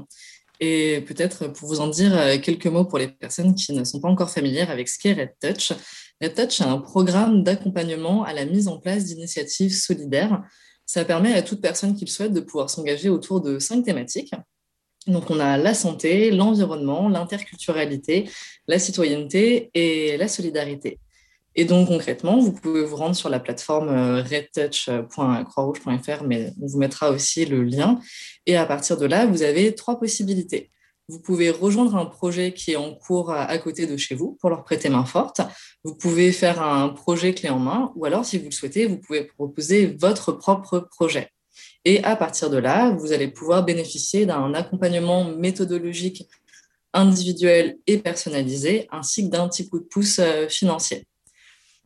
Et 0.60 1.00
peut-être 1.00 1.48
pour 1.48 1.66
vous 1.66 1.80
en 1.80 1.88
dire 1.88 2.14
euh, 2.14 2.36
quelques 2.38 2.66
mots 2.66 2.84
pour 2.84 2.98
les 2.98 3.08
personnes 3.08 3.54
qui 3.54 3.72
ne 3.72 3.84
sont 3.84 4.00
pas 4.00 4.08
encore 4.08 4.30
familières 4.30 4.70
avec 4.70 4.88
ce 4.88 4.98
qu'est 4.98 5.14
Red 5.14 5.32
Touch. 5.40 5.72
Red 6.20 6.34
Touch 6.34 6.60
est 6.60 6.64
un 6.64 6.78
programme 6.78 7.42
d'accompagnement 7.42 8.24
à 8.24 8.34
la 8.34 8.44
mise 8.44 8.68
en 8.68 8.78
place 8.78 9.06
d'initiatives 9.06 9.74
solidaires. 9.74 10.42
Ça 10.84 11.06
permet 11.06 11.32
à 11.32 11.40
toute 11.40 11.62
personne 11.62 11.94
qui 11.94 12.04
le 12.04 12.10
souhaite 12.10 12.34
de 12.34 12.40
pouvoir 12.40 12.68
s'engager 12.68 13.08
autour 13.08 13.40
de 13.40 13.58
cinq 13.58 13.82
thématiques. 13.82 14.34
Donc, 15.06 15.30
on 15.30 15.40
a 15.40 15.56
la 15.56 15.74
santé, 15.74 16.30
l'environnement, 16.30 17.08
l'interculturalité, 17.08 18.28
la 18.66 18.78
citoyenneté 18.78 19.70
et 19.74 20.16
la 20.16 20.28
solidarité. 20.28 20.98
Et 21.56 21.64
donc, 21.64 21.88
concrètement, 21.88 22.38
vous 22.38 22.52
pouvez 22.52 22.84
vous 22.84 22.94
rendre 22.96 23.16
sur 23.16 23.28
la 23.28 23.40
plateforme 23.40 23.88
euh, 23.88 24.22
redtouch.croixrouge.fr, 24.22 26.22
mais 26.24 26.52
on 26.60 26.66
vous 26.66 26.78
mettra 26.78 27.10
aussi 27.10 27.44
le 27.44 27.64
lien. 27.64 27.98
Et 28.46 28.56
à 28.56 28.66
partir 28.66 28.96
de 28.96 29.06
là, 29.06 29.26
vous 29.26 29.42
avez 29.42 29.74
trois 29.74 29.98
possibilités. 29.98 30.70
Vous 31.08 31.18
pouvez 31.18 31.50
rejoindre 31.50 31.96
un 31.96 32.06
projet 32.06 32.54
qui 32.54 32.70
est 32.72 32.76
en 32.76 32.94
cours 32.94 33.32
à 33.32 33.58
côté 33.58 33.88
de 33.88 33.96
chez 33.96 34.14
vous 34.14 34.38
pour 34.40 34.48
leur 34.48 34.62
prêter 34.62 34.88
main 34.88 35.04
forte. 35.04 35.40
Vous 35.82 35.96
pouvez 35.96 36.30
faire 36.30 36.62
un 36.62 36.90
projet 36.90 37.34
clé 37.34 37.48
en 37.48 37.58
main, 37.58 37.90
ou 37.96 38.04
alors, 38.04 38.24
si 38.24 38.38
vous 38.38 38.44
le 38.44 38.52
souhaitez, 38.52 38.86
vous 38.86 38.98
pouvez 38.98 39.24
proposer 39.24 39.96
votre 39.98 40.30
propre 40.30 40.78
projet. 40.78 41.32
Et 41.84 42.02
à 42.04 42.14
partir 42.16 42.50
de 42.50 42.58
là, 42.58 42.90
vous 42.90 43.12
allez 43.12 43.28
pouvoir 43.28 43.64
bénéficier 43.64 44.26
d'un 44.26 44.52
accompagnement 44.54 45.24
méthodologique 45.24 46.28
individuel 46.92 47.78
et 47.86 47.98
personnalisé, 47.98 48.88
ainsi 48.90 49.24
que 49.24 49.30
d'un 49.30 49.48
petit 49.48 49.68
coup 49.68 49.78
de 49.78 49.84
pouce 49.84 50.18
euh, 50.18 50.48
financier. 50.48 51.06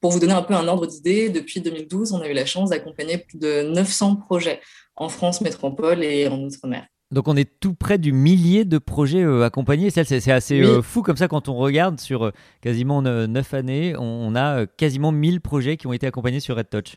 Pour 0.00 0.10
vous 0.10 0.18
donner 0.18 0.32
un 0.32 0.42
peu 0.42 0.54
un 0.54 0.66
ordre 0.66 0.86
d'idée, 0.86 1.28
depuis 1.28 1.60
2012, 1.60 2.12
on 2.12 2.20
a 2.20 2.28
eu 2.28 2.32
la 2.32 2.44
chance 2.44 2.70
d'accompagner 2.70 3.18
plus 3.18 3.38
de 3.38 3.62
900 3.62 4.16
projets 4.16 4.60
en 4.96 5.08
France 5.08 5.40
métropole 5.40 6.02
et 6.02 6.28
en 6.28 6.38
Outre-mer. 6.40 6.86
Donc 7.10 7.28
on 7.28 7.36
est 7.36 7.60
tout 7.60 7.74
près 7.74 7.96
du 7.96 8.12
millier 8.12 8.64
de 8.64 8.78
projets 8.78 9.22
euh, 9.22 9.44
accompagnés. 9.44 9.90
C'est 9.90 10.30
assez 10.30 10.60
euh, 10.60 10.82
fou 10.82 11.02
comme 11.02 11.16
ça 11.16 11.28
quand 11.28 11.48
on 11.48 11.54
regarde 11.54 12.00
sur 12.00 12.32
quasiment 12.60 13.02
9 13.02 13.54
années, 13.54 13.94
on, 13.96 14.34
a 14.34 14.66
quasiment 14.66 15.12
1000 15.12 15.40
projets 15.40 15.76
qui 15.76 15.86
ont 15.86 15.92
été 15.92 16.06
accompagnés 16.06 16.40
sur 16.40 16.56
Red 16.56 16.70
Touch. 16.70 16.96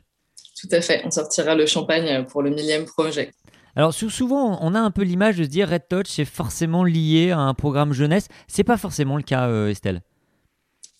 Tout 0.59 0.69
à 0.71 0.81
fait, 0.81 1.01
on 1.05 1.11
sortira 1.11 1.53
le 1.53 1.65
champagne 1.67 2.25
pour 2.25 2.41
le 2.41 2.49
millième 2.49 2.85
projet. 2.85 3.31
Alors 3.77 3.93
souvent, 3.93 4.57
on 4.63 4.73
a 4.73 4.79
un 4.79 4.89
peu 4.89 5.03
l'image 5.03 5.37
de 5.37 5.43
se 5.43 5.49
dire 5.49 5.69
Red 5.69 5.87
Touch, 5.87 6.07
c'est 6.07 6.25
forcément 6.25 6.83
lié 6.83 7.29
à 7.29 7.37
un 7.37 7.53
programme 7.53 7.93
jeunesse. 7.93 8.27
C'est 8.47 8.63
pas 8.63 8.77
forcément 8.77 9.17
le 9.17 9.21
cas, 9.21 9.49
euh, 9.49 9.69
Estelle. 9.69 10.01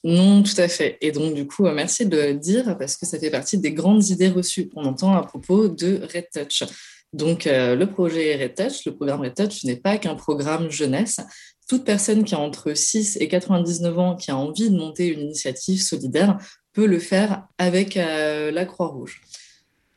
Non, 0.04 0.44
tout 0.44 0.62
à 0.62 0.68
fait. 0.68 1.00
Et 1.02 1.12
donc, 1.12 1.34
du 1.34 1.48
coup, 1.48 1.66
euh, 1.66 1.74
merci 1.74 2.06
de 2.06 2.16
le 2.16 2.36
dire 2.36 2.78
parce 2.78 2.96
que 2.96 3.08
ça 3.08 3.18
fait 3.18 3.32
partie 3.32 3.58
des 3.58 3.74
grandes 3.74 4.08
idées 4.10 4.30
reçues 4.30 4.70
qu'on 4.70 4.86
entend 4.86 5.16
à 5.16 5.24
propos 5.24 5.70
de 5.70 6.02
Red 6.14 6.28
Touch. 6.32 6.70
Donc, 7.14 7.48
euh, 7.48 7.76
le 7.76 7.90
projet 7.90 8.36
Red 8.36 8.54
Touch, 8.54 8.86
le 8.86 8.94
programme 8.96 9.22
Red 9.22 9.34
Touch, 9.34 9.64
n'est 9.64 9.78
pas 9.78 9.98
qu'un 9.98 10.14
programme 10.14 10.70
jeunesse. 10.70 11.20
Toute 11.68 11.84
personne 11.84 12.24
qui 12.26 12.36
a 12.36 12.40
entre 12.40 12.76
6 12.76 13.18
et 13.20 13.28
99 13.28 13.98
ans 13.98 14.16
qui 14.16 14.30
a 14.30 14.38
envie 14.38 14.70
de 14.70 14.78
monter 14.78 15.08
une 15.08 15.22
initiative 15.22 15.82
solidaire 15.82 16.38
peut 16.74 16.86
le 16.86 17.00
faire 17.00 17.48
avec 17.58 17.96
la 17.96 18.66
Croix-Rouge 18.66 19.20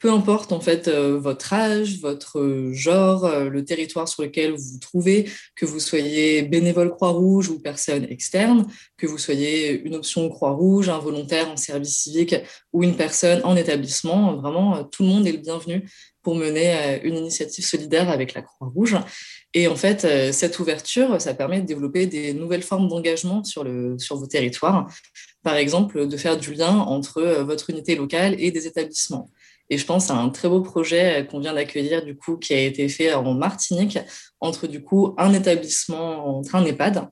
peu 0.01 0.11
importe 0.11 0.51
en 0.53 0.61
fait 0.61 0.89
euh, 0.89 1.19
votre 1.19 1.53
âge, 1.53 1.99
votre 2.01 2.71
genre, 2.73 3.27
euh, 3.27 3.51
le 3.51 3.65
territoire 3.65 4.09
sur 4.09 4.23
lequel 4.23 4.53
vous 4.53 4.73
vous 4.73 4.79
trouvez, 4.79 5.31
que 5.55 5.67
vous 5.67 5.79
soyez 5.79 6.43
bénévole 6.43 6.91
Croix-Rouge 6.91 7.51
ou 7.51 7.61
personne 7.61 8.07
externe, 8.09 8.67
que 8.97 9.07
vous 9.07 9.19
soyez 9.19 9.79
une 9.83 9.95
option 9.95 10.29
Croix-Rouge, 10.31 10.89
un 10.89 10.99
volontaire 10.99 11.51
en 11.51 11.57
service 11.59 11.99
civique 11.99 12.35
ou 12.73 12.83
une 12.83 12.97
personne 12.97 13.43
en 13.45 13.55
établissement, 13.57 14.37
vraiment 14.37 14.79
euh, 14.79 14.83
tout 14.85 15.03
le 15.03 15.11
monde 15.11 15.27
est 15.27 15.33
le 15.33 15.39
bienvenu 15.39 15.87
pour 16.23 16.35
mener 16.35 17.01
une 17.03 17.17
initiative 17.17 17.65
solidaire 17.65 18.11
avec 18.11 18.35
la 18.35 18.43
Croix-Rouge. 18.43 18.99
Et 19.55 19.69
en 19.69 19.75
fait, 19.75 20.07
cette 20.33 20.59
ouverture, 20.59 21.19
ça 21.19 21.33
permet 21.33 21.63
de 21.63 21.67
développer 21.67 22.05
des 22.05 22.35
nouvelles 22.35 22.63
formes 22.63 22.89
d'engagement 22.89 23.43
sur, 23.43 23.65
sur 23.97 24.17
vos 24.17 24.27
territoires. 24.27 24.87
Par 25.43 25.57
exemple, 25.57 26.07
de 26.07 26.17
faire 26.19 26.37
du 26.37 26.53
lien 26.53 26.77
entre 26.77 27.23
votre 27.41 27.71
unité 27.71 27.97
locale 27.97 28.37
et 28.39 28.51
des 28.51 28.67
établissements. 28.67 29.31
Et 29.71 29.79
je 29.79 29.87
pense 29.87 30.11
à 30.11 30.15
un 30.15 30.29
très 30.29 30.49
beau 30.49 30.61
projet 30.61 31.27
qu'on 31.31 31.39
vient 31.39 31.55
d'accueillir, 31.55 32.05
du 32.05 32.17
coup, 32.17 32.37
qui 32.37 32.53
a 32.53 32.61
été 32.61 32.89
fait 32.89 33.15
en 33.15 33.35
Martinique, 33.35 33.99
entre 34.41 34.67
du 34.67 34.83
coup 34.83 35.15
un 35.17 35.33
établissement, 35.33 36.39
entre 36.39 36.57
un 36.57 36.65
EHPAD, 36.65 37.09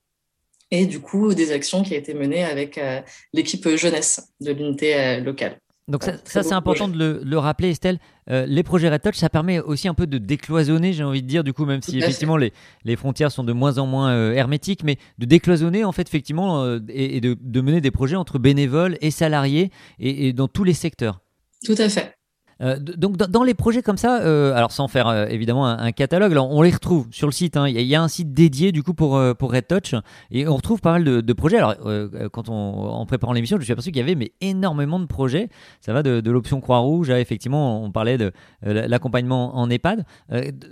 et 0.70 0.86
du 0.86 1.00
coup 1.00 1.34
des 1.34 1.52
actions 1.52 1.82
qui 1.82 1.94
ont 1.94 1.98
été 1.98 2.14
menées 2.14 2.44
avec 2.44 2.78
euh, 2.78 3.00
l'équipe 3.32 3.66
jeunesse 3.76 4.32
de 4.40 4.52
l'unité 4.52 4.94
euh, 4.96 5.20
locale. 5.20 5.58
Donc 5.86 6.02
ça, 6.02 6.42
c'est 6.42 6.52
important 6.52 6.86
de 6.86 7.22
le, 7.24 7.38
rappeler, 7.38 7.70
Estelle. 7.70 7.98
Euh, 8.28 8.44
les 8.44 8.62
projets 8.62 8.90
Red 8.90 9.00
Touch, 9.00 9.14
ça 9.14 9.30
permet 9.30 9.58
aussi 9.58 9.88
un 9.88 9.94
peu 9.94 10.06
de 10.06 10.18
décloisonner, 10.18 10.92
j'ai 10.92 11.02
envie 11.02 11.22
de 11.22 11.26
dire, 11.26 11.42
du 11.42 11.54
coup, 11.54 11.64
même 11.64 11.80
si 11.80 11.96
effectivement 11.96 12.36
les, 12.36 12.52
les, 12.84 12.94
frontières 12.94 13.32
sont 13.32 13.42
de 13.42 13.54
moins 13.54 13.78
en 13.78 13.86
moins 13.86 14.32
hermétiques, 14.34 14.84
mais 14.84 14.98
de 15.16 15.24
décloisonner, 15.24 15.84
en 15.84 15.92
fait, 15.92 16.06
effectivement, 16.06 16.76
et, 16.90 17.22
de, 17.22 17.38
de, 17.40 17.60
mener 17.62 17.80
des 17.80 17.90
projets 17.90 18.16
entre 18.16 18.38
bénévoles 18.38 18.98
et 19.00 19.10
salariés 19.10 19.70
et 19.98 20.34
dans 20.34 20.46
tous 20.46 20.62
les 20.62 20.74
secteurs. 20.74 21.22
Tout 21.64 21.76
à 21.78 21.88
fait. 21.88 22.17
Euh, 22.60 22.78
donc 22.78 23.16
dans, 23.16 23.42
les 23.44 23.54
projets 23.54 23.82
comme 23.82 23.96
ça, 23.96 24.20
euh, 24.22 24.52
alors 24.54 24.72
sans 24.72 24.88
faire 24.88 25.06
euh, 25.06 25.26
évidemment 25.26 25.66
un, 25.66 25.92
catalogue, 25.92 26.36
on 26.36 26.62
les 26.62 26.70
retrouve 26.70 27.06
sur 27.10 27.26
le 27.26 27.32
site. 27.32 27.56
Hein. 27.56 27.68
Il 27.68 27.80
y, 27.80 27.94
a 27.94 28.02
un 28.02 28.08
site 28.08 28.32
dédié 28.32 28.72
du 28.72 28.82
coup 28.82 28.94
pour 28.94 29.20
pour 29.38 29.52
Red 29.52 29.66
Touch 29.68 29.94
et 30.30 30.48
on 30.48 30.56
retrouve 30.56 30.80
pas 30.80 30.92
mal 30.92 31.04
de, 31.04 31.32
projets. 31.32 31.58
Alors 31.58 31.76
quand 32.32 32.48
on 32.48 32.54
en 32.54 33.06
préparant 33.06 33.32
l'émission, 33.32 33.58
je 33.58 33.64
suis 33.64 33.72
aperçu 33.72 33.90
qu'il 33.90 34.00
y 34.00 34.02
avait 34.02 34.14
mais 34.14 34.32
énormément 34.40 34.98
de 34.98 35.06
projets. 35.06 35.48
Ça 35.80 35.92
va 35.92 36.02
de, 36.02 36.30
l'option 36.30 36.60
Croix 36.60 36.78
Rouge 36.78 37.10
à 37.10 37.20
effectivement, 37.20 37.82
on 37.82 37.90
parlait 37.90 38.18
de 38.18 38.32
l'accompagnement 38.62 39.56
en 39.56 39.70
EHPAD. 39.70 40.04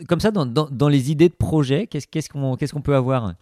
comme 0.09 0.20
ça, 0.20 0.31
dans, 0.31 0.88
les 0.88 1.11
idées 1.11 1.29
de 1.29 1.35
projets, 1.35 1.87
qu'est-ce 1.87 2.29
qu'on 2.29 2.81
peut 2.81 2.96
avoir? 2.96 3.35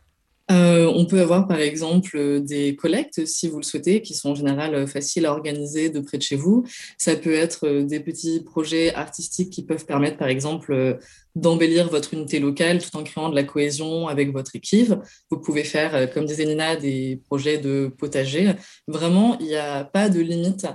Euh, 0.50 0.92
on 0.94 1.06
peut 1.06 1.20
avoir 1.20 1.46
par 1.46 1.58
exemple 1.58 2.40
des 2.40 2.76
collectes, 2.76 3.24
si 3.24 3.48
vous 3.48 3.56
le 3.56 3.62
souhaitez, 3.62 4.02
qui 4.02 4.12
sont 4.12 4.30
en 4.30 4.34
général 4.34 4.86
faciles 4.86 5.24
à 5.24 5.32
organiser 5.32 5.88
de 5.88 6.00
près 6.00 6.18
de 6.18 6.22
chez 6.22 6.36
vous. 6.36 6.64
Ça 6.98 7.16
peut 7.16 7.32
être 7.32 7.80
des 7.80 8.00
petits 8.00 8.40
projets 8.40 8.94
artistiques 8.94 9.50
qui 9.50 9.64
peuvent 9.64 9.86
permettre 9.86 10.18
par 10.18 10.28
exemple 10.28 10.98
d'embellir 11.34 11.88
votre 11.88 12.12
unité 12.12 12.40
locale 12.40 12.82
tout 12.82 12.94
en 12.96 13.04
créant 13.04 13.30
de 13.30 13.34
la 13.34 13.44
cohésion 13.44 14.06
avec 14.08 14.32
votre 14.32 14.54
équipe. 14.54 14.94
Vous 15.30 15.38
pouvez 15.38 15.64
faire, 15.64 16.12
comme 16.12 16.26
disait 16.26 16.44
Nina, 16.44 16.76
des 16.76 17.22
projets 17.26 17.58
de 17.58 17.90
potager. 17.98 18.52
Vraiment, 18.86 19.38
il 19.40 19.46
n'y 19.46 19.56
a 19.56 19.84
pas 19.84 20.10
de 20.10 20.20
limite 20.20 20.66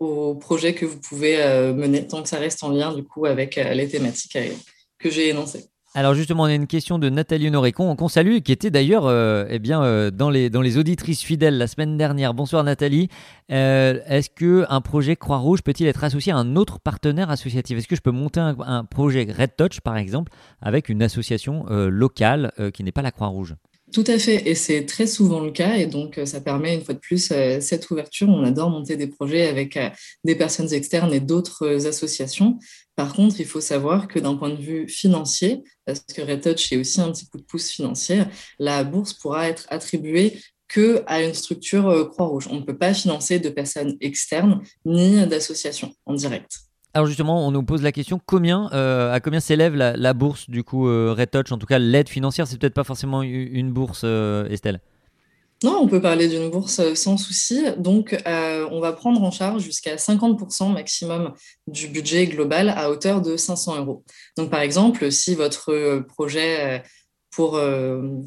aux 0.00 0.34
projets 0.34 0.74
que 0.74 0.84
vous 0.84 1.00
pouvez 1.00 1.38
mener 1.74 2.06
tant 2.06 2.22
que 2.22 2.28
ça 2.28 2.38
reste 2.38 2.62
en 2.62 2.68
lien 2.68 2.94
du 2.94 3.04
coup 3.04 3.24
avec 3.24 3.56
les 3.56 3.88
thématiques 3.88 4.36
que 4.98 5.10
j'ai 5.10 5.30
énoncées. 5.30 5.73
Alors 5.96 6.14
justement, 6.14 6.42
on 6.42 6.46
a 6.46 6.54
une 6.54 6.66
question 6.66 6.98
de 6.98 7.08
Nathalie 7.08 7.46
Honoré 7.46 7.70
qu'on 7.70 8.08
salue, 8.08 8.38
qui 8.38 8.50
était 8.50 8.72
d'ailleurs 8.72 9.06
euh, 9.06 9.46
eh 9.48 9.60
bien, 9.60 9.80
euh, 9.84 10.10
dans, 10.10 10.28
les, 10.28 10.76
auditrices 10.76 11.22
fidèles 11.22 11.56
la 11.56 11.68
semaine 11.68 11.96
dernière. 11.96 12.34
Bonsoir 12.34 12.64
Nathalie. 12.64 13.08
Euh, 13.52 14.00
est-ce 14.08 14.28
que 14.28 14.66
un 14.68 14.80
projet 14.80 15.14
Croix-Rouge 15.14 15.62
peut-il 15.62 15.86
être 15.86 16.02
associé 16.02 16.32
à 16.32 16.36
un 16.36 16.56
autre 16.56 16.80
partenaire 16.80 17.30
associatif? 17.30 17.78
Est-ce 17.78 17.86
que 17.86 17.94
je 17.94 18.00
peux 18.00 18.10
monter 18.10 18.40
un, 18.40 18.84
projet 18.84 19.24
Red 19.38 19.54
Touch, 19.56 19.82
par 19.82 19.96
exemple, 19.96 20.32
avec 20.60 20.88
une 20.88 21.00
association 21.00 21.64
locale 21.68 22.50
qui 22.72 22.82
n'est 22.82 22.90
pas 22.90 23.02
la 23.02 23.12
Croix-Rouge? 23.12 23.54
Tout 23.94 24.04
à 24.08 24.18
fait, 24.18 24.48
et 24.48 24.54
c'est 24.54 24.84
très 24.84 25.06
souvent 25.06 25.40
le 25.40 25.52
cas, 25.52 25.76
et 25.76 25.86
donc 25.86 26.20
ça 26.24 26.40
permet 26.40 26.74
une 26.74 26.84
fois 26.84 26.94
de 26.94 26.98
plus 26.98 27.32
cette 27.60 27.90
ouverture. 27.90 28.28
On 28.28 28.42
adore 28.42 28.68
monter 28.68 28.96
des 28.96 29.06
projets 29.06 29.46
avec 29.46 29.78
des 30.24 30.34
personnes 30.34 30.72
externes 30.72 31.14
et 31.14 31.20
d'autres 31.20 31.86
associations. 31.86 32.58
Par 32.96 33.14
contre, 33.14 33.40
il 33.40 33.46
faut 33.46 33.60
savoir 33.60 34.08
que 34.08 34.18
d'un 34.18 34.36
point 34.36 34.50
de 34.50 34.60
vue 34.60 34.88
financier, 34.88 35.62
parce 35.86 36.00
que 36.00 36.22
RedTouch 36.22 36.72
est 36.72 36.76
aussi 36.76 37.00
un 37.00 37.12
petit 37.12 37.26
coup 37.28 37.38
de 37.38 37.44
pouce 37.44 37.70
financier, 37.70 38.24
la 38.58 38.84
bourse 38.84 39.14
pourra 39.14 39.48
être 39.48 39.66
attribuée 39.68 40.40
que 40.68 41.02
à 41.06 41.22
une 41.22 41.34
structure 41.34 41.88
euh, 41.88 42.04
Croix-Rouge. 42.04 42.48
On 42.50 42.56
ne 42.56 42.64
peut 42.64 42.76
pas 42.76 42.94
financer 42.94 43.38
de 43.38 43.48
personnes 43.48 43.96
externes 44.00 44.62
ni 44.84 45.26
d'associations 45.26 45.94
en 46.04 46.14
direct. 46.14 46.58
Alors 46.94 47.06
justement, 47.06 47.46
on 47.46 47.50
nous 47.50 47.62
pose 47.64 47.82
la 47.82 47.92
question 47.92 48.20
euh, 48.32 49.12
à 49.12 49.20
combien 49.20 49.40
s'élève 49.40 49.74
la, 49.74 50.14
bourse 50.14 50.48
du 50.48 50.62
coup 50.62 50.88
euh, 50.88 51.12
RedTouch 51.12 51.50
En 51.50 51.58
tout 51.58 51.66
cas, 51.66 51.78
l'aide 51.78 52.08
financière, 52.08 52.46
c'est 52.46 52.56
peut-être 52.56 52.74
pas 52.74 52.84
forcément 52.84 53.22
une 53.22 53.72
bourse, 53.72 54.04
Estelle. 54.48 54.80
Non, 55.64 55.78
on 55.80 55.88
peut 55.88 56.02
parler 56.02 56.28
d'une 56.28 56.50
bourse 56.50 56.78
euh, 56.80 56.94
sans 56.94 57.16
souci. 57.16 57.64
Donc, 57.78 58.12
euh, 58.26 58.68
on 58.70 58.80
va 58.80 58.92
prendre 58.92 59.22
en 59.22 59.30
charge 59.30 59.62
jusqu'à 59.62 59.96
50% 59.96 60.70
maximum 60.70 61.32
du 61.66 61.88
budget 61.88 62.26
global 62.26 62.68
à 62.68 62.90
hauteur 62.90 63.22
de 63.22 63.38
500 63.38 63.78
euros. 63.78 64.04
Donc, 64.36 64.50
par 64.50 64.60
exemple, 64.60 65.10
si 65.10 65.34
votre 65.34 65.72
euh, 65.72 66.02
projet 66.02 66.82
pour 67.34 67.58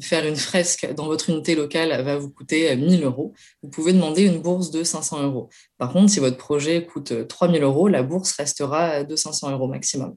faire 0.02 0.26
une 0.26 0.36
fresque 0.36 0.92
dans 0.94 1.06
votre 1.06 1.30
unité 1.30 1.54
locale 1.54 2.02
va 2.04 2.18
vous 2.18 2.30
coûter 2.30 2.74
1000 2.76 3.04
euros, 3.04 3.32
vous 3.62 3.70
pouvez 3.70 3.92
demander 3.92 4.24
une 4.24 4.42
bourse 4.42 4.70
de 4.70 4.84
500 4.84 5.22
euros. 5.22 5.48
Par 5.78 5.92
contre, 5.92 6.10
si 6.10 6.20
votre 6.20 6.36
projet 6.36 6.84
coûte 6.84 7.26
3000 7.26 7.62
euros, 7.62 7.88
la 7.88 8.02
bourse 8.02 8.32
restera 8.32 9.04
de 9.04 9.16
500 9.16 9.52
euros 9.52 9.66
maximum. 9.66 10.14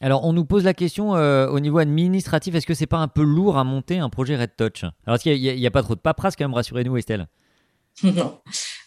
Alors, 0.00 0.24
on 0.24 0.32
nous 0.32 0.44
pose 0.44 0.64
la 0.64 0.74
question 0.74 1.16
euh, 1.16 1.48
au 1.48 1.58
niveau 1.60 1.78
administratif, 1.78 2.54
est-ce 2.54 2.66
que 2.66 2.74
c'est 2.74 2.86
pas 2.86 2.98
un 2.98 3.08
peu 3.08 3.22
lourd 3.22 3.58
à 3.58 3.64
monter 3.64 3.98
un 3.98 4.08
projet 4.10 4.36
Red 4.36 4.56
Touch? 4.56 4.84
Alors, 5.06 5.16
est-ce 5.16 5.22
qu'il 5.24 5.40
n'y 5.40 5.66
a, 5.66 5.70
pas 5.70 5.82
trop 5.82 5.94
de 5.96 6.00
paperasse 6.00 6.36
quand 6.36 6.44
même, 6.44 6.54
rassurez-nous, 6.54 6.96
Estelle? 6.96 7.26
Non. 8.04 8.38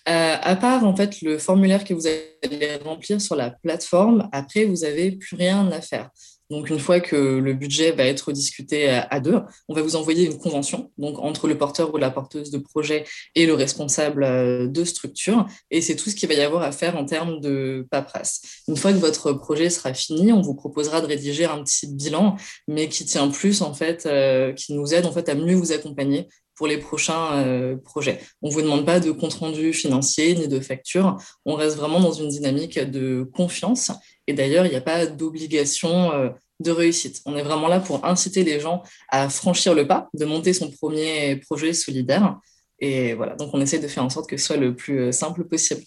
Euh, 0.09 0.35
à 0.41 0.55
part 0.55 0.83
en 0.83 0.95
fait 0.95 1.21
le 1.21 1.37
formulaire 1.37 1.83
que 1.83 1.93
vous 1.93 2.07
allez 2.07 2.77
remplir 2.77 3.21
sur 3.21 3.35
la 3.35 3.51
plateforme, 3.51 4.29
après 4.31 4.65
vous 4.65 4.77
n'avez 4.77 5.11
plus 5.11 5.35
rien 5.35 5.69
à 5.71 5.81
faire. 5.81 6.09
Donc, 6.51 6.69
une 6.69 6.79
fois 6.79 6.99
que 6.99 7.15
le 7.15 7.53
budget 7.53 7.91
va 7.91 8.03
être 8.03 8.31
discuté 8.33 8.89
à 8.89 9.19
deux, 9.21 9.39
on 9.69 9.73
va 9.73 9.81
vous 9.81 9.95
envoyer 9.95 10.25
une 10.25 10.37
convention 10.37 10.91
donc 10.97 11.17
entre 11.19 11.47
le 11.47 11.57
porteur 11.57 11.93
ou 11.93 11.97
la 11.97 12.11
porteuse 12.11 12.51
de 12.51 12.57
projet 12.57 13.05
et 13.35 13.45
le 13.45 13.53
responsable 13.53 14.23
euh, 14.23 14.67
de 14.67 14.83
structure. 14.83 15.47
Et 15.69 15.81
c'est 15.81 15.95
tout 15.95 16.09
ce 16.09 16.15
qu'il 16.15 16.27
va 16.27 16.35
y 16.35 16.41
avoir 16.41 16.63
à 16.63 16.73
faire 16.73 16.97
en 16.97 17.05
termes 17.05 17.39
de 17.39 17.87
paperasse. 17.89 18.41
Une 18.67 18.75
fois 18.75 18.91
que 18.91 18.97
votre 18.97 19.31
projet 19.31 19.69
sera 19.69 19.93
fini, 19.93 20.33
on 20.33 20.41
vous 20.41 20.53
proposera 20.53 20.99
de 20.99 21.05
rédiger 21.05 21.45
un 21.45 21.63
petit 21.63 21.87
bilan, 21.87 22.35
mais 22.67 22.89
qui 22.89 23.05
tient 23.05 23.29
plus 23.29 23.61
en 23.61 23.73
fait, 23.73 24.05
euh, 24.05 24.51
qui 24.51 24.73
nous 24.73 24.93
aide 24.93 25.05
en 25.05 25.11
fait 25.11 25.29
à 25.29 25.35
mieux 25.35 25.55
vous 25.55 25.71
accompagner 25.71 26.27
pour 26.55 26.67
les 26.67 26.77
prochains 26.77 27.37
euh, 27.37 27.77
projets. 27.77 28.19
On 28.41 28.49
ne 28.49 28.53
vous 28.53 28.61
demande 28.61 28.85
pas 28.85 28.99
de 28.99 29.11
compte 29.11 29.33
rendu 29.33 29.73
financier 29.73 30.35
ni 30.35 30.47
de 30.47 30.59
facture. 30.59 31.17
On 31.45 31.55
reste 31.55 31.77
vraiment 31.77 31.99
dans 31.99 32.11
une 32.11 32.27
dynamique 32.27 32.77
de 32.77 33.27
confiance 33.33 33.91
et 34.31 34.33
d'ailleurs, 34.33 34.65
il 34.65 34.69
n'y 34.69 34.77
a 34.77 34.81
pas 34.81 35.05
d'obligation 35.05 36.13
euh, 36.13 36.29
de 36.61 36.71
réussite. 36.71 37.21
On 37.25 37.35
est 37.35 37.43
vraiment 37.43 37.67
là 37.67 37.81
pour 37.81 38.05
inciter 38.05 38.45
les 38.45 38.61
gens 38.61 38.81
à 39.09 39.27
franchir 39.27 39.73
le 39.75 39.85
pas, 39.85 40.09
de 40.13 40.23
monter 40.23 40.53
son 40.53 40.71
premier 40.71 41.35
projet 41.35 41.73
solidaire. 41.73 42.39
Et 42.79 43.13
voilà, 43.13 43.35
donc 43.35 43.49
on 43.53 43.59
essaie 43.59 43.79
de 43.79 43.89
faire 43.89 44.05
en 44.05 44.09
sorte 44.09 44.29
que 44.29 44.37
ce 44.37 44.45
soit 44.45 44.55
le 44.55 44.73
plus 44.73 44.99
euh, 45.01 45.11
simple 45.11 45.43
possible. 45.43 45.81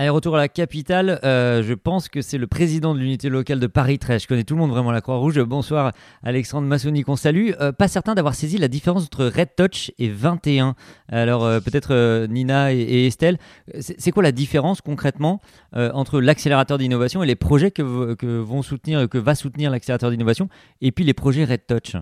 Allez, 0.00 0.10
retour 0.10 0.36
à 0.36 0.38
la 0.38 0.46
capitale. 0.46 1.18
Euh, 1.24 1.64
je 1.64 1.74
pense 1.74 2.08
que 2.08 2.22
c'est 2.22 2.38
le 2.38 2.46
président 2.46 2.94
de 2.94 3.00
l'unité 3.00 3.28
locale 3.28 3.58
de 3.58 3.66
Paris 3.66 3.98
13. 3.98 4.22
Je 4.22 4.28
connais 4.28 4.44
tout 4.44 4.54
le 4.54 4.60
monde 4.60 4.70
vraiment 4.70 4.92
la 4.92 5.00
Croix-Rouge. 5.00 5.40
Bonsoir 5.40 5.90
Alexandre 6.22 6.68
Massoni 6.68 7.02
qu'on 7.02 7.16
salue. 7.16 7.50
Euh, 7.60 7.72
pas 7.72 7.88
certain 7.88 8.14
d'avoir 8.14 8.36
saisi 8.36 8.58
la 8.58 8.68
différence 8.68 9.06
entre 9.06 9.24
Red 9.26 9.56
Touch 9.56 9.90
et 9.98 10.08
21. 10.08 10.76
Alors 11.08 11.44
euh, 11.44 11.58
peut-être 11.58 12.26
Nina 12.26 12.72
et, 12.72 13.08
Estelle, 13.08 13.38
c'est 13.80 14.12
quoi 14.12 14.22
la 14.22 14.30
différence 14.30 14.82
concrètement 14.82 15.40
entre 15.74 16.20
l'accélérateur 16.20 16.78
d'innovation 16.78 17.24
et 17.24 17.26
les 17.26 17.34
projets 17.34 17.72
que, 17.72 18.14
que, 18.14 18.38
vont 18.38 18.62
soutenir, 18.62 19.08
que 19.08 19.18
va 19.18 19.34
soutenir 19.34 19.68
l'accélérateur 19.72 20.12
d'innovation 20.12 20.48
et 20.80 20.92
puis 20.92 21.04
les 21.04 21.14
projets 21.14 21.44
Red 21.44 21.66
Touch? 21.66 21.96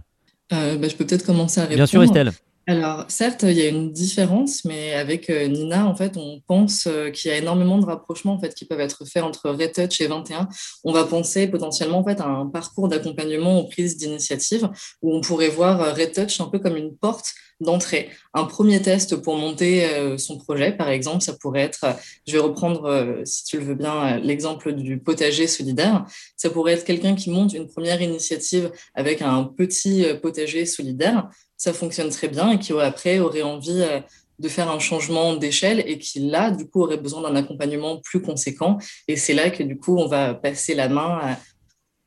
Bah, 0.50 0.58
Je 0.82 0.94
peux 0.96 1.06
peut-être 1.06 1.24
commencer 1.24 1.60
à 1.60 1.62
répondre. 1.62 1.76
Bien 1.76 1.86
sûr 1.86 2.02
Estelle. 2.02 2.32
Alors, 2.68 3.04
certes, 3.06 3.44
il 3.44 3.52
y 3.52 3.62
a 3.62 3.68
une 3.68 3.92
différence, 3.92 4.64
mais 4.64 4.92
avec 4.94 5.30
euh, 5.30 5.46
Nina, 5.46 5.86
en 5.86 5.94
fait, 5.94 6.16
on 6.16 6.40
pense 6.48 6.88
euh, 6.88 7.10
qu'il 7.10 7.30
y 7.30 7.34
a 7.34 7.36
énormément 7.36 7.78
de 7.78 7.86
rapprochements 7.86 8.32
en 8.32 8.40
fait, 8.40 8.54
qui 8.54 8.64
peuvent 8.64 8.80
être 8.80 9.04
faits 9.04 9.22
entre 9.22 9.50
Retouch 9.50 10.00
et 10.00 10.08
21. 10.08 10.48
On 10.82 10.92
va 10.92 11.04
penser 11.04 11.46
potentiellement 11.46 11.98
en 11.98 12.04
fait, 12.04 12.20
à 12.20 12.26
un 12.26 12.46
parcours 12.46 12.88
d'accompagnement 12.88 13.60
aux 13.60 13.68
prises 13.68 13.96
d'initiative 13.96 14.68
où 15.00 15.14
on 15.14 15.20
pourrait 15.20 15.48
voir 15.48 15.80
euh, 15.80 15.92
Retouch 15.92 16.40
un 16.40 16.46
peu 16.46 16.58
comme 16.58 16.76
une 16.76 16.96
porte 16.96 17.34
d'entrée. 17.60 18.10
Un 18.34 18.46
premier 18.46 18.82
test 18.82 19.14
pour 19.14 19.36
monter 19.36 19.88
son 20.18 20.36
projet, 20.36 20.72
par 20.72 20.90
exemple, 20.90 21.22
ça 21.22 21.32
pourrait 21.32 21.62
être, 21.62 21.86
je 22.26 22.32
vais 22.34 22.38
reprendre, 22.38 23.22
si 23.24 23.44
tu 23.44 23.58
le 23.58 23.64
veux 23.64 23.74
bien, 23.74 24.18
l'exemple 24.18 24.74
du 24.74 24.98
potager 24.98 25.46
solidaire. 25.46 26.04
Ça 26.36 26.50
pourrait 26.50 26.74
être 26.74 26.84
quelqu'un 26.84 27.14
qui 27.14 27.30
monte 27.30 27.54
une 27.54 27.66
première 27.66 28.02
initiative 28.02 28.70
avec 28.94 29.22
un 29.22 29.42
petit 29.44 30.04
potager 30.20 30.66
solidaire 30.66 31.30
ça 31.56 31.72
fonctionne 31.72 32.10
très 32.10 32.28
bien 32.28 32.50
et 32.50 32.58
qui 32.58 32.72
après 32.78 33.18
aurait 33.18 33.42
envie 33.42 33.82
euh, 33.82 34.00
de 34.38 34.48
faire 34.48 34.70
un 34.70 34.78
changement 34.78 35.34
d'échelle 35.36 35.82
et 35.86 35.98
qui 35.98 36.20
là, 36.20 36.50
du 36.50 36.68
coup, 36.68 36.82
aurait 36.82 36.98
besoin 36.98 37.22
d'un 37.22 37.36
accompagnement 37.36 38.00
plus 38.04 38.20
conséquent. 38.20 38.78
Et 39.08 39.16
c'est 39.16 39.32
là 39.32 39.50
que 39.50 39.62
du 39.62 39.78
coup, 39.78 39.96
on 39.96 40.06
va 40.06 40.34
passer 40.34 40.74
la 40.74 40.88
main 40.88 41.20
euh, 41.22 41.32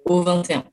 au 0.06 0.22
21. 0.22 0.64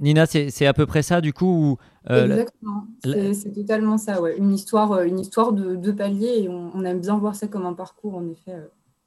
Nina, 0.00 0.26
c'est 0.26 0.66
à 0.66 0.72
peu 0.72 0.86
près 0.86 1.02
ça, 1.02 1.20
du 1.20 1.32
coup 1.32 1.76
euh, 2.08 2.24
Exactement, 2.26 2.86
c'est 3.02 3.52
totalement 3.52 3.98
ça, 3.98 4.20
ouais. 4.20 4.36
Une 4.38 4.54
histoire, 4.54 5.02
une 5.02 5.18
histoire 5.18 5.52
de 5.52 5.74
deux 5.74 5.94
paliers 5.94 6.42
et 6.44 6.48
on, 6.48 6.84
aime 6.84 7.00
bien 7.00 7.18
voir 7.18 7.34
ça 7.34 7.48
comme 7.48 7.66
un 7.66 7.74
parcours, 7.74 8.14
en 8.14 8.28
effet. 8.28 8.54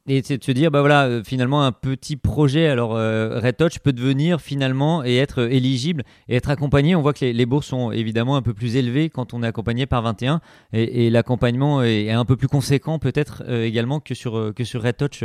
Et 0.08 0.20
c'est 0.24 0.36
de 0.36 0.42
se 0.42 0.50
dire, 0.50 0.72
bah 0.72 0.80
voilà, 0.80 1.04
euh, 1.06 1.22
finalement, 1.22 1.62
un 1.64 1.70
petit 1.70 2.16
projet, 2.16 2.66
alors 2.66 2.96
euh, 2.96 3.38
Red 3.38 3.56
Touch 3.56 3.78
peut 3.78 3.92
devenir 3.92 4.40
finalement 4.40 5.04
et 5.04 5.16
être 5.16 5.42
éligible 5.48 6.02
et 6.28 6.34
être 6.34 6.50
accompagné. 6.50 6.96
On 6.96 7.02
voit 7.02 7.12
que 7.12 7.24
les, 7.24 7.46
bourses 7.46 7.68
sont 7.68 7.92
évidemment 7.92 8.34
un 8.34 8.42
peu 8.42 8.52
plus 8.52 8.74
élevées 8.74 9.10
quand 9.10 9.32
on 9.32 9.44
est 9.44 9.46
accompagné 9.46 9.86
par 9.86 10.02
21 10.02 10.40
et, 10.72 11.08
l'accompagnement 11.08 11.84
est, 11.84 12.10
un 12.10 12.24
peu 12.24 12.36
plus 12.36 12.48
conséquent 12.48 12.98
peut-être 12.98 13.44
euh, 13.46 13.64
également 13.64 14.00
que 14.00 14.14
sur, 14.14 14.52
que 14.54 14.64
sur 14.64 14.82
Red 14.82 14.96
Touch, 14.96 15.22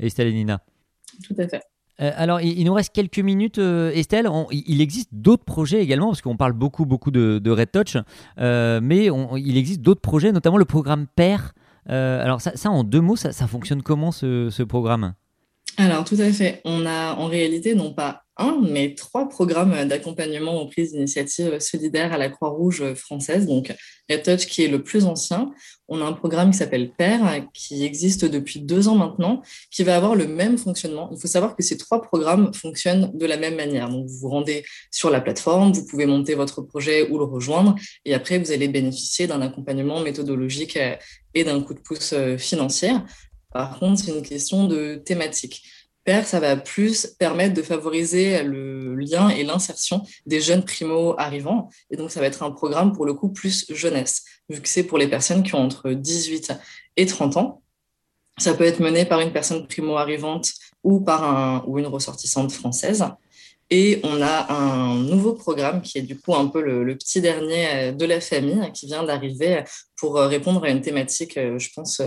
Estelle 0.00 0.26
et 0.26 0.32
Nina. 0.32 0.60
Tout 1.24 1.36
à 1.38 1.46
fait. 1.46 1.62
alors, 1.98 2.40
il, 2.40 2.64
nous 2.64 2.74
reste 2.74 2.92
quelques 2.92 3.20
minutes, 3.20 3.58
Estelle. 3.58 4.28
il 4.50 4.80
existe 4.80 5.10
d'autres 5.12 5.44
projets 5.44 5.80
également, 5.80 6.08
parce 6.08 6.20
qu'on 6.20 6.36
parle 6.36 6.52
beaucoup, 6.52 6.84
beaucoup 6.84 7.12
de, 7.12 7.38
de 7.38 7.50
Red 7.52 7.70
Touch, 7.70 7.96
mais 8.38 9.08
il 9.36 9.56
existe 9.56 9.82
d'autres 9.82 10.00
projets, 10.00 10.32
notamment 10.32 10.58
le 10.58 10.64
programme 10.64 11.06
PAIR. 11.14 11.52
Euh, 11.90 12.22
alors 12.22 12.40
ça, 12.40 12.52
en 12.70 12.84
deux 12.84 13.00
mots, 13.00 13.16
ça, 13.16 13.32
fonctionne 13.46 13.82
comment 13.82 14.12
ce, 14.12 14.62
programme? 14.62 15.14
Alors 15.78 16.04
tout 16.04 16.16
à 16.18 16.30
fait. 16.32 16.60
On 16.64 16.86
a 16.86 17.14
en 17.14 17.26
réalité 17.26 17.74
non 17.74 17.92
pas 17.92 18.25
un, 18.36 18.60
mais 18.62 18.94
trois 18.94 19.28
programmes 19.28 19.86
d'accompagnement 19.86 20.60
aux 20.60 20.66
prises 20.66 20.92
d'initiatives 20.92 21.58
solidaires 21.58 22.12
à 22.12 22.18
la 22.18 22.28
Croix-Rouge 22.28 22.94
française. 22.94 23.46
Donc 23.46 23.74
Red 24.10 24.22
Touch 24.22 24.46
qui 24.46 24.64
est 24.64 24.68
le 24.68 24.82
plus 24.82 25.04
ancien. 25.06 25.50
On 25.88 26.00
a 26.00 26.04
un 26.04 26.12
programme 26.12 26.50
qui 26.50 26.58
s'appelle 26.58 26.90
PAIR, 26.90 27.46
qui 27.54 27.84
existe 27.84 28.24
depuis 28.24 28.60
deux 28.60 28.88
ans 28.88 28.96
maintenant, 28.96 29.42
qui 29.70 29.84
va 29.84 29.96
avoir 29.96 30.14
le 30.16 30.26
même 30.26 30.58
fonctionnement. 30.58 31.08
Il 31.12 31.20
faut 31.20 31.28
savoir 31.28 31.54
que 31.54 31.62
ces 31.62 31.78
trois 31.78 32.02
programmes 32.02 32.52
fonctionnent 32.52 33.10
de 33.14 33.26
la 33.26 33.36
même 33.36 33.54
manière. 33.54 33.88
Donc, 33.88 34.06
vous 34.06 34.18
vous 34.18 34.28
rendez 34.28 34.64
sur 34.90 35.10
la 35.10 35.20
plateforme, 35.20 35.72
vous 35.72 35.86
pouvez 35.86 36.06
monter 36.06 36.34
votre 36.34 36.60
projet 36.60 37.08
ou 37.08 37.18
le 37.18 37.24
rejoindre, 37.24 37.76
et 38.04 38.14
après, 38.14 38.38
vous 38.38 38.50
allez 38.50 38.68
bénéficier 38.68 39.26
d'un 39.28 39.40
accompagnement 39.42 40.00
méthodologique 40.00 40.78
et 41.34 41.44
d'un 41.44 41.60
coup 41.62 41.74
de 41.74 41.80
pouce 41.80 42.12
euh, 42.14 42.36
financier. 42.36 42.92
Par 43.52 43.78
contre, 43.78 44.02
c'est 44.02 44.10
une 44.10 44.22
question 44.22 44.66
de 44.66 44.96
thématique. 44.96 45.62
PER, 46.06 46.22
ça 46.24 46.40
va 46.40 46.56
plus 46.56 47.06
permettre 47.18 47.52
de 47.52 47.62
favoriser 47.62 48.42
le 48.44 48.94
lien 48.94 49.28
et 49.28 49.42
l'insertion 49.42 50.02
des 50.24 50.40
jeunes 50.40 50.64
primo-arrivants. 50.64 51.68
Et 51.90 51.96
donc, 51.96 52.10
ça 52.10 52.20
va 52.20 52.26
être 52.26 52.42
un 52.44 52.52
programme 52.52 52.92
pour 52.92 53.04
le 53.04 53.12
coup 53.12 53.28
plus 53.28 53.66
jeunesse, 53.68 54.24
vu 54.48 54.62
que 54.62 54.68
c'est 54.68 54.84
pour 54.84 54.98
les 54.98 55.08
personnes 55.08 55.42
qui 55.42 55.54
ont 55.54 55.62
entre 55.62 55.90
18 55.90 56.52
et 56.96 57.06
30 57.06 57.36
ans. 57.36 57.62
Ça 58.38 58.54
peut 58.54 58.64
être 58.64 58.80
mené 58.80 59.04
par 59.04 59.20
une 59.20 59.32
personne 59.32 59.66
primo-arrivante 59.66 60.52
ou 60.84 61.00
par 61.00 61.24
un, 61.24 61.64
ou 61.66 61.78
une 61.78 61.86
ressortissante 61.86 62.52
française. 62.52 63.04
Et 63.68 63.98
on 64.04 64.22
a 64.22 64.52
un 64.52 64.94
nouveau 64.94 65.32
programme 65.32 65.82
qui 65.82 65.98
est 65.98 66.02
du 66.02 66.16
coup 66.16 66.36
un 66.36 66.46
peu 66.46 66.62
le, 66.62 66.96
petit 66.96 67.20
dernier 67.20 67.92
de 67.92 68.04
la 68.04 68.20
famille 68.20 68.70
qui 68.72 68.86
vient 68.86 69.02
d'arriver 69.02 69.64
pour 69.96 70.14
répondre 70.14 70.62
à 70.62 70.70
une 70.70 70.82
thématique, 70.82 71.34
je 71.34 71.68
pense, 71.74 72.00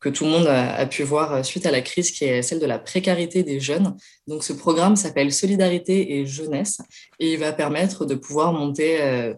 que 0.00 0.08
tout 0.08 0.24
le 0.24 0.30
monde 0.30 0.46
a, 0.46 0.86
pu 0.86 1.02
voir 1.02 1.44
suite 1.44 1.66
à 1.66 1.70
la 1.70 1.82
crise, 1.82 2.10
qui 2.10 2.24
est 2.24 2.42
celle 2.42 2.58
de 2.58 2.66
la 2.66 2.78
précarité 2.78 3.42
des 3.42 3.60
jeunes. 3.60 3.96
Donc 4.26 4.42
ce 4.42 4.52
programme 4.52 4.96
s'appelle 4.96 5.32
Solidarité 5.32 6.16
et 6.16 6.26
Jeunesse 6.26 6.80
et 7.18 7.34
il 7.34 7.38
va 7.38 7.52
permettre 7.52 8.06
de 8.06 8.14
pouvoir 8.14 8.52
monter 8.52 9.02
euh, 9.02 9.34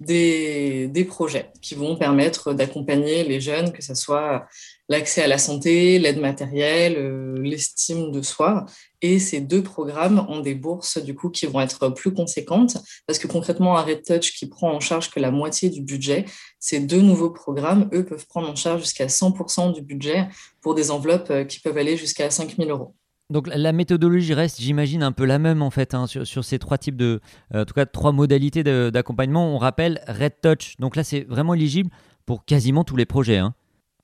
des, 0.00 0.88
des, 0.88 1.04
projets 1.04 1.50
qui 1.62 1.74
vont 1.74 1.96
permettre 1.96 2.52
d'accompagner 2.52 3.24
les 3.24 3.40
jeunes, 3.40 3.72
que 3.72 3.82
ce 3.82 3.94
soit 3.94 4.46
l'accès 4.88 5.22
à 5.22 5.26
la 5.26 5.38
santé, 5.38 5.98
l'aide 5.98 6.20
matérielle, 6.20 6.96
euh, 6.96 7.34
l'estime 7.40 8.10
de 8.10 8.22
soi. 8.22 8.66
Et 9.02 9.18
ces 9.18 9.40
deux 9.40 9.62
programmes 9.62 10.26
ont 10.28 10.40
des 10.40 10.54
bourses 10.54 10.98
du 10.98 11.14
coup 11.14 11.30
qui 11.30 11.46
vont 11.46 11.60
être 11.60 11.90
plus 11.90 12.12
conséquentes 12.12 12.78
parce 13.06 13.18
que 13.18 13.26
concrètement, 13.26 13.76
un 13.76 13.82
Red 13.82 14.04
Touch 14.04 14.32
qui 14.32 14.46
prend 14.46 14.72
en 14.72 14.80
charge 14.80 15.10
que 15.10 15.20
la 15.20 15.30
moitié 15.30 15.70
du 15.70 15.82
budget, 15.82 16.24
ces 16.58 16.80
deux 16.80 17.02
nouveaux 17.02 17.30
programmes, 17.30 17.88
eux, 17.92 18.04
peuvent 18.04 18.26
prendre 18.26 18.48
en 18.48 18.56
charge 18.56 18.80
jusqu'à 18.82 19.06
100% 19.06 19.74
du 19.74 19.82
budget 19.82 20.28
pour 20.60 20.74
des 20.74 20.90
enveloppes 20.90 21.30
euh, 21.30 21.44
qui 21.44 21.60
peuvent 21.60 21.78
aller 21.78 21.96
jusqu'à 21.96 22.30
5 22.30 22.56
000 22.56 22.70
euros. 22.70 22.94
Donc 23.28 23.48
la 23.48 23.72
méthodologie 23.72 24.34
reste, 24.34 24.60
j'imagine, 24.60 25.02
un 25.02 25.10
peu 25.10 25.24
la 25.24 25.38
même 25.38 25.60
en 25.60 25.70
fait 25.70 25.94
hein, 25.94 26.06
sur, 26.06 26.44
ces 26.44 26.58
trois 26.60 26.78
types 26.78 26.96
de, 26.96 27.20
euh, 27.54 27.62
en 27.62 27.64
tout 27.64 27.74
cas 27.74 27.84
trois 27.84 28.12
modalités 28.12 28.62
d'accompagnement. 28.62 29.54
On 29.54 29.58
rappelle 29.58 30.00
Red 30.06 30.34
Touch. 30.42 30.76
Donc 30.78 30.94
là, 30.94 31.02
c'est 31.02 31.22
vraiment 31.22 31.54
éligible 31.54 31.90
pour 32.24 32.44
quasiment 32.44 32.84
tous 32.84 32.96
les 32.96 33.06
projets. 33.06 33.38
Hein. 33.38 33.54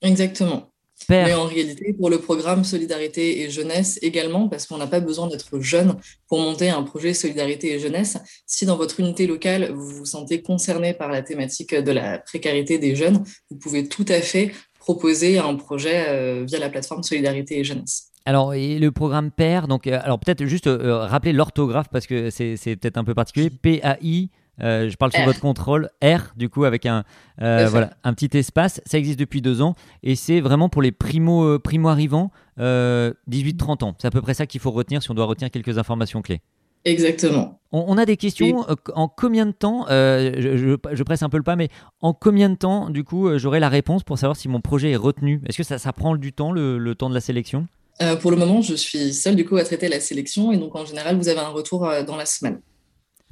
Exactement. 0.01 0.72
Mais 1.09 1.33
en 1.33 1.45
réalité, 1.45 1.93
pour 1.93 2.09
le 2.09 2.19
programme 2.19 2.63
Solidarité 2.63 3.41
et 3.41 3.49
Jeunesse 3.49 3.99
également, 4.01 4.47
parce 4.47 4.67
qu'on 4.67 4.77
n'a 4.77 4.87
pas 4.87 4.99
besoin 4.99 5.27
d'être 5.27 5.59
jeune 5.59 5.95
pour 6.27 6.39
monter 6.39 6.69
un 6.69 6.83
projet 6.83 7.13
Solidarité 7.13 7.73
et 7.73 7.79
Jeunesse. 7.79 8.17
Si 8.45 8.65
dans 8.65 8.77
votre 8.77 8.99
unité 8.99 9.27
locale, 9.27 9.71
vous 9.71 9.89
vous 9.89 10.05
sentez 10.05 10.41
concerné 10.41 10.93
par 10.93 11.09
la 11.09 11.21
thématique 11.21 11.75
de 11.75 11.91
la 11.91 12.19
précarité 12.19 12.77
des 12.77 12.95
jeunes, 12.95 13.23
vous 13.49 13.57
pouvez 13.57 13.87
tout 13.87 14.05
à 14.09 14.21
fait 14.21 14.51
proposer 14.79 15.39
un 15.39 15.55
projet 15.55 16.05
euh, 16.09 16.43
via 16.45 16.59
la 16.59 16.69
plateforme 16.69 17.03
Solidarité 17.03 17.59
et 17.59 17.63
Jeunesse. 17.63 18.09
Alors, 18.25 18.53
et 18.53 18.79
le 18.79 18.91
programme 18.91 19.31
PAIR, 19.31 19.67
donc, 19.67 19.87
euh, 19.87 19.99
alors 20.01 20.19
peut-être 20.19 20.45
juste 20.45 20.67
euh, 20.67 20.99
rappeler 20.99 21.33
l'orthographe 21.33 21.87
parce 21.91 22.07
que 22.07 22.29
c'est 22.29 22.55
peut-être 22.55 22.97
un 22.97 23.03
peu 23.03 23.13
particulier. 23.13 23.49
P-A-I. 23.49 24.29
Euh, 24.61 24.89
je 24.89 24.95
parle 24.95 25.11
sous 25.11 25.23
votre 25.23 25.39
contrôle. 25.39 25.89
R, 26.03 26.33
du 26.35 26.49
coup, 26.49 26.65
avec 26.65 26.85
un, 26.85 27.03
voilà, 27.37 27.91
un 28.03 28.13
petit 28.13 28.37
espace. 28.37 28.81
Ça 28.85 28.97
existe 28.97 29.19
depuis 29.19 29.41
deux 29.41 29.61
ans 29.61 29.75
et 30.03 30.15
c'est 30.15 30.41
vraiment 30.41 30.69
pour 30.69 30.81
les 30.81 30.91
primo, 30.91 31.59
primo 31.59 31.89
arrivants, 31.89 32.31
18-30 32.57 33.83
ans. 33.83 33.95
C'est 33.99 34.07
à 34.07 34.11
peu 34.11 34.21
près 34.21 34.33
ça 34.33 34.45
qu'il 34.45 34.61
faut 34.61 34.71
retenir 34.71 35.01
si 35.01 35.11
on 35.11 35.13
doit 35.13 35.25
retenir 35.25 35.51
quelques 35.51 35.77
informations 35.77 36.21
clés. 36.21 36.41
Exactement. 36.85 37.61
On, 37.71 37.97
a 37.97 38.05
des 38.05 38.17
questions. 38.17 38.65
En 38.93 39.07
combien 39.07 39.45
de 39.45 39.51
temps, 39.51 39.85
je, 39.87 40.77
je, 40.91 41.03
presse 41.03 41.23
un 41.23 41.29
peu 41.29 41.37
le 41.37 41.43
pas, 41.43 41.55
mais 41.55 41.69
en 42.01 42.13
combien 42.13 42.49
de 42.49 42.55
temps, 42.55 42.89
du 42.89 43.03
coup, 43.03 43.37
j'aurai 43.37 43.59
la 43.59 43.69
réponse 43.69 44.03
pour 44.03 44.17
savoir 44.17 44.35
si 44.35 44.49
mon 44.49 44.61
projet 44.61 44.91
est 44.91 44.97
retenu? 44.97 45.41
Est-ce 45.47 45.57
que 45.57 45.63
ça, 45.63 45.77
ça 45.77 45.93
prend 45.93 46.15
du 46.15 46.33
temps, 46.33 46.51
le, 46.51 46.77
le 46.77 46.95
temps 46.95 47.09
de 47.09 47.15
la 47.15 47.21
sélection? 47.21 47.67
Euh, 48.01 48.15
pour 48.15 48.31
le 48.31 48.37
moment, 48.37 48.61
je 48.61 48.73
suis 48.73 49.13
seule 49.13 49.35
du 49.35 49.45
coup 49.45 49.57
à 49.57 49.63
traiter 49.63 49.87
la 49.87 49.99
sélection 49.99 50.51
et 50.51 50.57
donc 50.57 50.75
en 50.75 50.85
général, 50.85 51.17
vous 51.17 51.29
avez 51.29 51.39
un 51.39 51.49
retour 51.49 51.85
euh, 51.85 52.03
dans 52.03 52.15
la 52.15 52.25
semaine. 52.25 52.59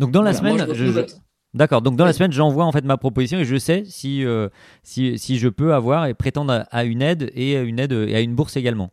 Donc 0.01 0.11
dans 0.11 0.23
la 0.23 0.33
semaine, 0.33 0.57
D'accord. 1.53 1.81
Donc 1.81 1.95
dans 1.95 2.05
la 2.05 2.13
semaine, 2.13 2.31
j'envoie 2.31 2.65
en 2.65 2.71
fait 2.71 2.83
ma 2.83 2.97
proposition 2.97 3.37
et 3.37 3.45
je 3.45 3.57
sais 3.57 3.83
si, 3.85 4.25
euh, 4.25 4.49
si, 4.83 5.19
si, 5.19 5.37
je 5.37 5.47
peux 5.47 5.73
avoir 5.73 6.07
et 6.07 6.13
prétendre 6.13 6.65
à 6.71 6.83
une 6.85 7.01
aide 7.01 7.29
et 7.35 7.53
une 7.53 7.77
aide 7.77 7.91
et 7.91 8.15
à 8.15 8.21
une 8.21 8.33
bourse 8.33 8.57
également. 8.57 8.91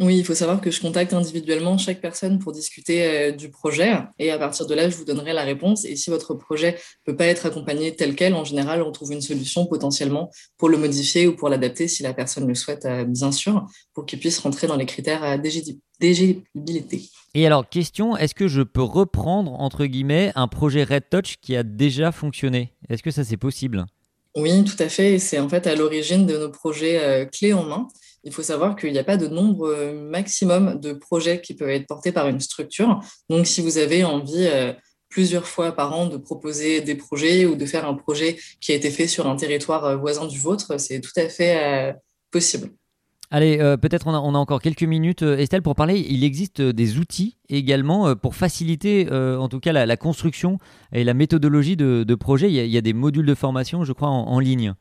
Oui, 0.00 0.18
il 0.18 0.24
faut 0.24 0.34
savoir 0.34 0.60
que 0.60 0.72
je 0.72 0.80
contacte 0.80 1.12
individuellement 1.12 1.78
chaque 1.78 2.00
personne 2.00 2.40
pour 2.40 2.50
discuter 2.52 3.06
euh, 3.06 3.30
du 3.30 3.48
projet 3.48 3.92
et 4.18 4.32
à 4.32 4.38
partir 4.38 4.66
de 4.66 4.74
là, 4.74 4.88
je 4.88 4.96
vous 4.96 5.04
donnerai 5.04 5.32
la 5.32 5.44
réponse. 5.44 5.84
Et 5.84 5.94
si 5.94 6.10
votre 6.10 6.34
projet 6.34 6.72
ne 6.72 7.12
peut 7.12 7.16
pas 7.16 7.26
être 7.26 7.46
accompagné 7.46 7.94
tel 7.94 8.16
quel, 8.16 8.34
en 8.34 8.44
général, 8.44 8.82
on 8.82 8.90
trouve 8.90 9.12
une 9.12 9.20
solution 9.20 9.66
potentiellement 9.66 10.30
pour 10.58 10.68
le 10.68 10.78
modifier 10.78 11.28
ou 11.28 11.36
pour 11.36 11.48
l'adapter 11.48 11.86
si 11.86 12.02
la 12.02 12.12
personne 12.12 12.48
le 12.48 12.56
souhaite, 12.56 12.86
euh, 12.86 13.04
bien 13.04 13.30
sûr, 13.30 13.66
pour 13.94 14.04
qu'il 14.04 14.18
puisse 14.18 14.38
rentrer 14.40 14.66
dans 14.66 14.76
les 14.76 14.86
critères 14.86 15.38
d'éligibilité. 15.38 17.02
Et 17.36 17.46
alors, 17.46 17.68
question, 17.68 18.16
est-ce 18.16 18.34
que 18.34 18.48
je 18.48 18.62
peux 18.62 18.82
reprendre, 18.82 19.52
entre 19.60 19.86
guillemets, 19.86 20.32
un 20.34 20.48
projet 20.48 20.82
Red 20.82 21.04
Touch 21.10 21.36
qui 21.40 21.54
a 21.54 21.62
déjà 21.62 22.10
fonctionné? 22.10 22.72
Est-ce 22.88 23.02
que 23.02 23.10
ça, 23.10 23.22
c'est 23.22 23.36
possible? 23.36 23.86
Oui, 24.36 24.64
tout 24.64 24.80
à 24.82 24.88
fait. 24.88 25.18
C'est 25.18 25.38
en 25.38 25.48
fait 25.48 25.66
à 25.66 25.74
l'origine 25.74 26.26
de 26.26 26.36
nos 26.36 26.50
projets 26.50 27.00
euh, 27.00 27.24
clés 27.24 27.52
en 27.52 27.64
main 27.64 27.88
il 28.24 28.32
faut 28.32 28.42
savoir 28.42 28.74
qu'il 28.74 28.92
n'y 28.92 28.98
a 28.98 29.04
pas 29.04 29.16
de 29.16 29.28
nombre 29.28 29.68
euh, 29.68 29.92
maximum 29.92 30.80
de 30.80 30.92
projets 30.92 31.40
qui 31.40 31.54
peuvent 31.54 31.68
être 31.68 31.86
portés 31.86 32.12
par 32.12 32.26
une 32.28 32.40
structure. 32.40 33.00
Donc, 33.28 33.46
si 33.46 33.60
vous 33.60 33.78
avez 33.78 34.02
envie 34.02 34.46
euh, 34.50 34.72
plusieurs 35.08 35.46
fois 35.46 35.72
par 35.72 35.94
an 35.94 36.06
de 36.06 36.16
proposer 36.16 36.80
des 36.80 36.94
projets 36.94 37.44
ou 37.44 37.54
de 37.54 37.66
faire 37.66 37.86
un 37.86 37.94
projet 37.94 38.38
qui 38.60 38.72
a 38.72 38.74
été 38.74 38.90
fait 38.90 39.06
sur 39.06 39.26
un 39.26 39.36
territoire 39.36 39.98
voisin 39.98 40.26
du 40.26 40.38
vôtre, 40.38 40.80
c'est 40.80 41.00
tout 41.00 41.12
à 41.16 41.28
fait 41.28 41.94
possible. 42.30 42.70
Allez, 43.30 43.56
peut-être 43.80 44.06
on 44.06 44.14
a, 44.14 44.38
encore 44.38 44.60
quelques 44.60 44.84
minutes, 44.84 45.22
Estelle, 45.22 45.62
pour 45.62 45.74
parler. 45.74 45.98
Il 46.08 46.22
existe 46.22 46.62
des 46.62 46.98
outils 46.98 47.36
également 47.48 48.14
pour 48.14 48.36
faciliter, 48.36 49.10
en 49.10 49.48
tout 49.48 49.60
cas, 49.60 49.72
la, 49.72 49.96
construction 49.96 50.58
et 50.92 51.02
la 51.02 51.14
méthodologie 51.14 51.76
de, 51.76 52.14
projets. 52.14 52.52
Il 52.52 52.70
y, 52.70 52.78
a, 52.78 52.80
des 52.80 52.92
modules 52.92 53.26
de 53.26 53.34
formation, 53.34 53.82
je 53.84 53.92
crois, 53.92 54.08
en 54.08 54.38
ligne. 54.38 54.74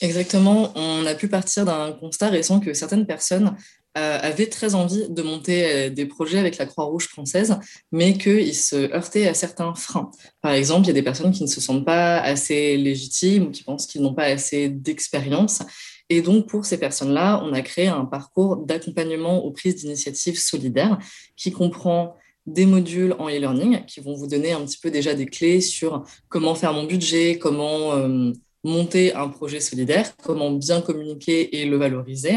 Exactement. 0.00 0.72
On 0.76 1.06
a 1.06 1.14
pu 1.14 1.28
partir 1.28 1.64
d'un 1.64 1.92
constat 1.92 2.28
récent 2.28 2.60
que 2.60 2.74
certaines 2.74 3.06
personnes 3.06 3.56
euh, 3.96 4.18
avaient 4.20 4.48
très 4.48 4.74
envie 4.74 5.08
de 5.08 5.22
monter 5.22 5.66
euh, 5.66 5.88
des 5.88 6.04
projets 6.04 6.38
avec 6.38 6.58
la 6.58 6.66
Croix-Rouge 6.66 7.06
française, 7.06 7.56
mais 7.92 8.18
qu'ils 8.18 8.54
se 8.54 8.92
heurtaient 8.92 9.28
à 9.28 9.34
certains 9.34 9.72
freins. 9.74 10.10
Par 10.42 10.52
exemple, 10.52 10.82
il 10.84 10.88
y 10.88 10.90
a 10.90 10.94
des 10.94 11.02
personnes 11.02 11.30
qui 11.30 11.44
ne 11.44 11.48
se 11.48 11.60
sentent 11.60 11.84
pas 11.84 12.18
assez 12.18 12.76
légitimes 12.76 13.44
ou 13.44 13.50
qui 13.50 13.62
pensent 13.62 13.86
qu'ils 13.86 14.02
n'ont 14.02 14.14
pas 14.14 14.24
assez 14.24 14.68
d'expérience. 14.68 15.62
Et 16.10 16.20
donc, 16.20 16.46
pour 16.48 16.66
ces 16.66 16.78
personnes-là, 16.78 17.42
on 17.44 17.52
a 17.52 17.62
créé 17.62 17.86
un 17.86 18.04
parcours 18.04 18.58
d'accompagnement 18.58 19.44
aux 19.44 19.50
prises 19.50 19.76
d'initiatives 19.76 20.38
solidaires 20.38 20.98
qui 21.36 21.50
comprend 21.50 22.16
des 22.46 22.66
modules 22.66 23.14
en 23.18 23.28
e-learning 23.28 23.84
qui 23.86 24.00
vont 24.00 24.14
vous 24.14 24.26
donner 24.26 24.52
un 24.52 24.64
petit 24.64 24.78
peu 24.78 24.90
déjà 24.90 25.14
des 25.14 25.26
clés 25.26 25.60
sur 25.60 26.04
comment 26.28 26.54
faire 26.54 26.74
mon 26.74 26.84
budget, 26.84 27.38
comment 27.38 27.94
euh, 27.94 28.32
monter 28.64 29.14
un 29.14 29.28
projet 29.28 29.60
solidaire, 29.60 30.14
comment 30.22 30.50
bien 30.50 30.80
communiquer 30.80 31.60
et 31.60 31.66
le 31.66 31.76
valoriser. 31.76 32.34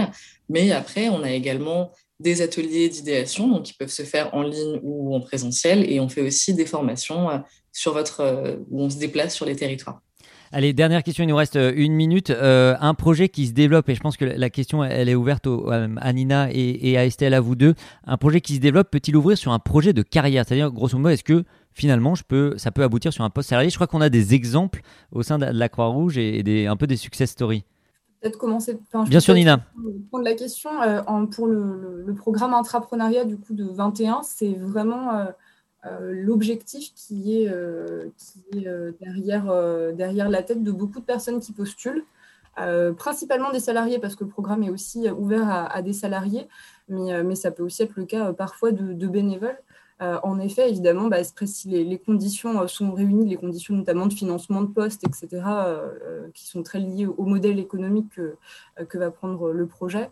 Mais 0.49 0.71
après, 0.71 1.09
on 1.09 1.23
a 1.23 1.31
également 1.31 1.91
des 2.19 2.41
ateliers 2.41 2.89
d'idéation, 2.89 3.47
donc 3.47 3.63
qui 3.63 3.73
peuvent 3.73 3.89
se 3.89 4.03
faire 4.03 4.33
en 4.33 4.41
ligne 4.41 4.79
ou 4.81 5.15
en 5.15 5.21
présentiel, 5.21 5.89
et 5.91 5.99
on 5.99 6.09
fait 6.09 6.21
aussi 6.21 6.53
des 6.53 6.65
formations 6.65 7.29
euh, 7.29 7.37
sur 7.71 7.93
votre, 7.93 8.21
euh, 8.21 8.55
où 8.69 8.81
on 8.81 8.89
se 8.89 8.97
déplace 8.97 9.35
sur 9.35 9.45
les 9.45 9.55
territoires. 9.55 10.01
Allez, 10.51 10.73
dernière 10.73 11.03
question, 11.03 11.23
il 11.23 11.27
nous 11.27 11.35
reste 11.35 11.55
euh, 11.55 11.73
une 11.75 11.93
minute. 11.93 12.31
un 12.31 12.93
projet 12.93 13.29
qui 13.29 13.47
se 13.47 13.53
développe, 13.53 13.89
et 13.89 13.95
je 13.95 13.99
pense 13.99 14.17
que 14.17 14.25
la 14.25 14.49
question 14.49 14.83
elle 14.83 15.09
est 15.09 15.15
ouverte 15.15 15.47
à 15.97 16.13
Nina 16.13 16.49
et, 16.51 16.91
et, 16.91 16.97
à 16.97 17.05
Estelle, 17.05 17.33
à 17.33 17.41
vous 17.41 17.55
deux. 17.55 17.73
Un 18.05 18.17
projet 18.17 18.41
qui 18.41 18.55
se 18.55 18.59
développe 18.59 18.89
peut-il 18.91 19.15
ouvrir 19.15 19.37
sur 19.37 19.51
un 19.51 19.59
projet 19.59 19.93
de 19.93 20.01
carrière? 20.01 20.45
C'est-à-dire, 20.47 20.71
grosso 20.71 20.97
modo, 20.97 21.09
est-ce 21.09 21.23
que 21.23 21.43
finalement, 21.73 22.15
je 22.15 22.23
peux, 22.23 22.57
ça 22.57 22.71
peut 22.71 22.83
aboutir 22.83 23.13
sur 23.13 23.23
un 23.23 23.29
poste 23.29 23.49
salarié? 23.49 23.69
Je 23.69 23.75
crois 23.75 23.87
qu'on 23.87 24.01
a 24.01 24.09
des 24.09 24.33
exemples 24.33 24.81
au 25.11 25.23
sein 25.23 25.37
de 25.37 25.45
la 25.45 25.69
Croix-Rouge 25.69 26.17
et, 26.17 26.43
des, 26.43 26.67
un 26.67 26.75
peu 26.75 26.87
des 26.87 26.97
success 26.97 27.31
stories. 27.31 27.63
Peut-être 28.21 28.37
commencer. 28.37 28.79
Bien 29.07 29.19
sûr, 29.19 29.35
Nina. 29.35 29.59
Prendre 30.09 30.25
la 30.25 30.33
question 30.33 30.81
euh, 30.81 31.01
pour 31.27 31.45
le, 31.45 32.13
programme 32.15 32.53
intrapreneuriat 32.53 33.25
du 33.25 33.37
coup 33.37 33.53
de 33.53 33.65
21, 33.65 34.21
c'est 34.23 34.53
vraiment 34.53 35.13
euh, 35.13 35.25
euh, 35.25 35.31
l'objectif 36.01 36.93
qui 36.95 37.43
est, 37.43 37.53
qui 38.17 38.57
est 38.59 38.69
derrière, 39.01 39.45
derrière 39.93 40.29
la 40.29 40.43
tête 40.43 40.63
de 40.63 40.71
beaucoup 40.71 40.99
de 40.99 41.05
personnes 41.05 41.39
qui 41.39 41.51
postulent. 41.51 42.03
principalement 42.97 43.51
des 43.51 43.59
salariés, 43.59 43.99
parce 43.99 44.15
que 44.15 44.23
le 44.23 44.29
programme 44.29 44.63
est 44.63 44.69
aussi 44.69 45.09
ouvert 45.09 45.47
à, 45.49 45.81
des 45.81 45.93
salariés, 45.93 46.47
mais, 46.89 47.23
mais, 47.23 47.35
ça 47.35 47.51
peut 47.51 47.63
aussi 47.63 47.83
être 47.83 47.95
le 47.95 48.05
cas 48.05 48.33
parfois 48.33 48.71
de 48.71 49.07
bénévoles. 49.07 49.59
Euh, 50.01 50.19
en 50.21 50.39
effet, 50.39 50.69
évidemment, 50.69 51.07
bah, 51.07 51.23
si 51.23 51.69
les, 51.69 51.97
conditions 51.97 52.61
euh, 52.61 52.67
sont 52.67 52.93
réunies, 52.93 53.27
les 53.27 53.35
conditions 53.35 53.73
notamment 53.75 54.05
de 54.05 54.13
financement 54.13 54.61
de 54.61 54.67
postes, 54.67 55.03
etc., 55.03 55.43
euh, 55.45 56.27
qui 56.35 56.45
sont 56.45 56.61
très 56.61 56.79
liées 56.79 57.07
au 57.07 57.23
modèle 57.23 57.57
économique 57.59 58.19
que, 58.89 58.97
va 58.97 59.09
prendre 59.09 59.51
le 59.51 59.65
projet, 59.65 60.09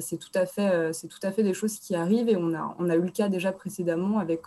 c'est 0.00 0.18
tout, 0.18 0.30
à 0.34 0.46
fait, 0.46 0.92
tout 0.92 1.18
à 1.22 1.32
fait 1.32 1.42
des 1.42 1.54
choses 1.54 1.78
qui 1.78 1.94
arrivent 1.94 2.28
et 2.28 2.36
on 2.36 2.54
a, 2.54 2.74
on 2.78 2.88
a 2.90 2.96
eu 2.96 3.00
le 3.00 3.10
cas 3.10 3.28
déjà 3.28 3.52
précédemment 3.52 4.18
avec 4.18 4.42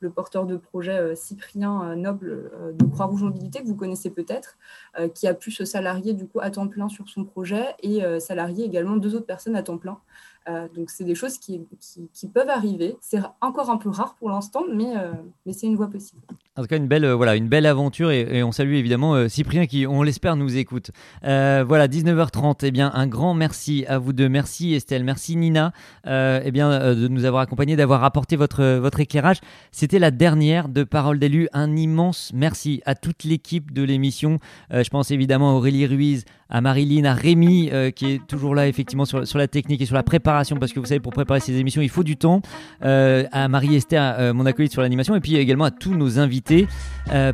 le 0.00 0.10
porteur 0.10 0.46
de 0.46 0.56
projet 0.56 1.16
Cyprien 1.16 1.96
Noble 1.96 2.50
de 2.74 2.84
Croix-Rouge 2.84 3.22
Mobilité, 3.22 3.60
que 3.60 3.66
vous 3.66 3.74
connaissez 3.74 4.10
peut-être, 4.10 4.58
qui 5.14 5.26
a 5.26 5.34
pu 5.34 5.50
se 5.50 5.64
salarier 5.64 6.14
du 6.14 6.26
coup 6.26 6.40
à 6.40 6.50
temps 6.50 6.68
plein 6.68 6.88
sur 6.88 7.08
son 7.08 7.24
projet 7.24 7.74
et 7.82 8.02
salarier 8.20 8.64
également 8.64 8.96
deux 8.96 9.14
autres 9.14 9.26
personnes 9.26 9.56
à 9.56 9.62
temps 9.62 9.78
plein. 9.78 9.98
Euh, 10.48 10.68
donc, 10.74 10.90
c'est 10.90 11.04
des 11.04 11.14
choses 11.14 11.38
qui, 11.38 11.66
qui, 12.12 12.28
peuvent 12.28 12.48
arriver. 12.48 12.96
C'est 13.00 13.20
encore 13.40 13.70
un 13.70 13.76
peu 13.76 13.90
rare 13.90 14.14
pour 14.14 14.30
l'instant, 14.30 14.64
mais, 14.72 14.96
euh, 14.96 15.12
mais 15.46 15.52
c'est 15.52 15.66
une 15.66 15.76
voie 15.76 15.88
possible. 15.88 16.22
En 16.60 16.64
tout 16.64 16.68
cas, 16.68 16.76
une 16.76 16.88
belle, 16.88 17.06
euh, 17.06 17.14
voilà, 17.14 17.36
une 17.36 17.48
belle 17.48 17.64
aventure 17.64 18.10
et, 18.10 18.42
on 18.42 18.52
salue 18.52 18.74
évidemment 18.74 19.30
Cyprien 19.30 19.64
qui, 19.64 19.86
on 19.86 20.02
l'espère, 20.02 20.36
nous 20.36 20.58
écoute. 20.58 20.90
voilà, 21.22 21.88
19h30. 21.88 22.58
Eh 22.64 22.70
bien, 22.70 22.90
un 22.92 23.06
grand 23.06 23.32
merci 23.32 23.86
à 23.88 23.96
vous 23.96 24.12
deux. 24.12 24.28
Merci 24.28 24.74
Estelle, 24.74 25.02
merci 25.02 25.36
Nina 25.36 25.72
eh 26.06 26.50
bien, 26.50 26.94
de 26.94 27.08
nous 27.08 27.24
avoir 27.24 27.40
accompagnés, 27.40 27.76
d'avoir 27.76 28.04
apporté 28.04 28.36
votre, 28.36 28.76
votre 28.78 29.00
éclairage. 29.00 29.38
C'était 29.72 29.98
la 29.98 30.10
dernière 30.10 30.68
de 30.68 30.84
Parole 30.84 31.18
d'élu. 31.18 31.48
Un 31.54 31.76
immense 31.76 32.30
merci 32.34 32.82
à 32.84 32.94
toute 32.94 33.24
l'équipe 33.24 33.72
de 33.72 33.82
l'émission. 33.82 34.38
je 34.70 34.88
pense 34.90 35.10
évidemment 35.10 35.52
à 35.52 35.54
Aurélie 35.54 35.86
Ruiz, 35.86 36.24
à 36.50 36.60
Marilyn, 36.60 37.04
à 37.04 37.14
Rémi 37.14 37.70
qui 37.94 38.12
est 38.12 38.26
toujours 38.26 38.54
là 38.54 38.68
effectivement 38.68 39.04
sur, 39.04 39.38
la 39.38 39.48
technique 39.48 39.80
et 39.80 39.86
sur 39.86 39.94
la 39.94 40.02
préparation 40.02 40.56
parce 40.56 40.72
que 40.72 40.80
vous 40.80 40.86
savez 40.86 41.00
pour 41.00 41.12
préparer 41.12 41.40
ces 41.40 41.54
émissions 41.56 41.82
il 41.82 41.88
faut 41.88 42.02
du 42.02 42.16
temps, 42.16 42.42
à 42.82 43.48
Marie-Esther, 43.48 44.34
mon 44.34 44.46
acolyte 44.46 44.72
sur 44.72 44.82
l'animation 44.82 45.14
et 45.14 45.20
puis 45.20 45.36
également 45.36 45.64
à 45.64 45.70
tous 45.70 45.94
nos 45.94 46.18
invités. 46.18 46.66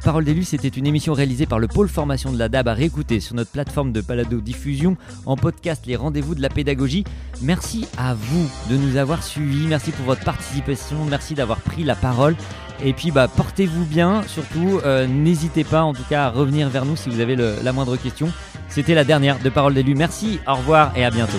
Parole 0.05 0.25
d'élu, 0.25 0.45
c'était 0.45 0.69
une 0.69 0.87
émission 0.87 1.13
réalisée 1.13 1.47
par 1.47 1.59
le 1.59 1.69
pôle 1.69 1.89
formation 1.89 2.33
de 2.33 2.39
la 2.39 2.49
DAB 2.49 2.69
à 2.69 2.75
réécouter 2.75 3.21
sur 3.21 3.35
notre 3.35 3.51
plateforme 3.51 3.93
de 3.93 4.01
Palado 4.01 4.41
Diffusion 4.41 4.97
en 5.25 5.37
podcast 5.37 5.87
Les 5.87 5.97
Rendez-vous 5.97 6.35
de 6.35 6.43
la 6.43 6.49
pédagogie. 6.49 7.05
Merci 7.43 7.87
à 7.99 8.15
vous 8.15 8.49
de 8.71 8.77
nous 8.77 8.97
avoir 8.97 9.23
suivis, 9.23 9.67
merci 9.67 9.91
pour 9.93 10.07
votre 10.07 10.25
participation, 10.25 11.05
merci 11.05 11.35
d'avoir 11.35 11.61
pris 11.61 11.85
la 11.85 11.95
parole. 11.95 12.37
Et 12.85 12.93
puis 12.93 13.11
bah, 13.11 13.29
portez-vous 13.29 13.85
bien, 13.85 14.23
surtout 14.27 14.81
euh, 14.85 15.07
n'hésitez 15.07 15.65
pas 15.65 15.83
en 15.83 15.95
tout 15.95 16.05
cas 16.09 16.25
à 16.25 16.31
revenir 16.31 16.69
vers 16.69 16.85
nous 16.85 16.97
si 16.97 17.09
vous 17.09 17.21
avez 17.21 17.37
la 17.37 17.73
moindre 17.73 17.97
question. 17.97 18.29
C'était 18.69 18.95
la 18.95 19.05
dernière 19.05 19.39
de 19.39 19.49
Parole 19.49 19.75
d'élu. 19.75 19.95
Merci, 19.95 20.41
au 20.47 20.55
revoir 20.55 20.93
et 20.97 21.05
à 21.05 21.11
bientôt. 21.11 21.39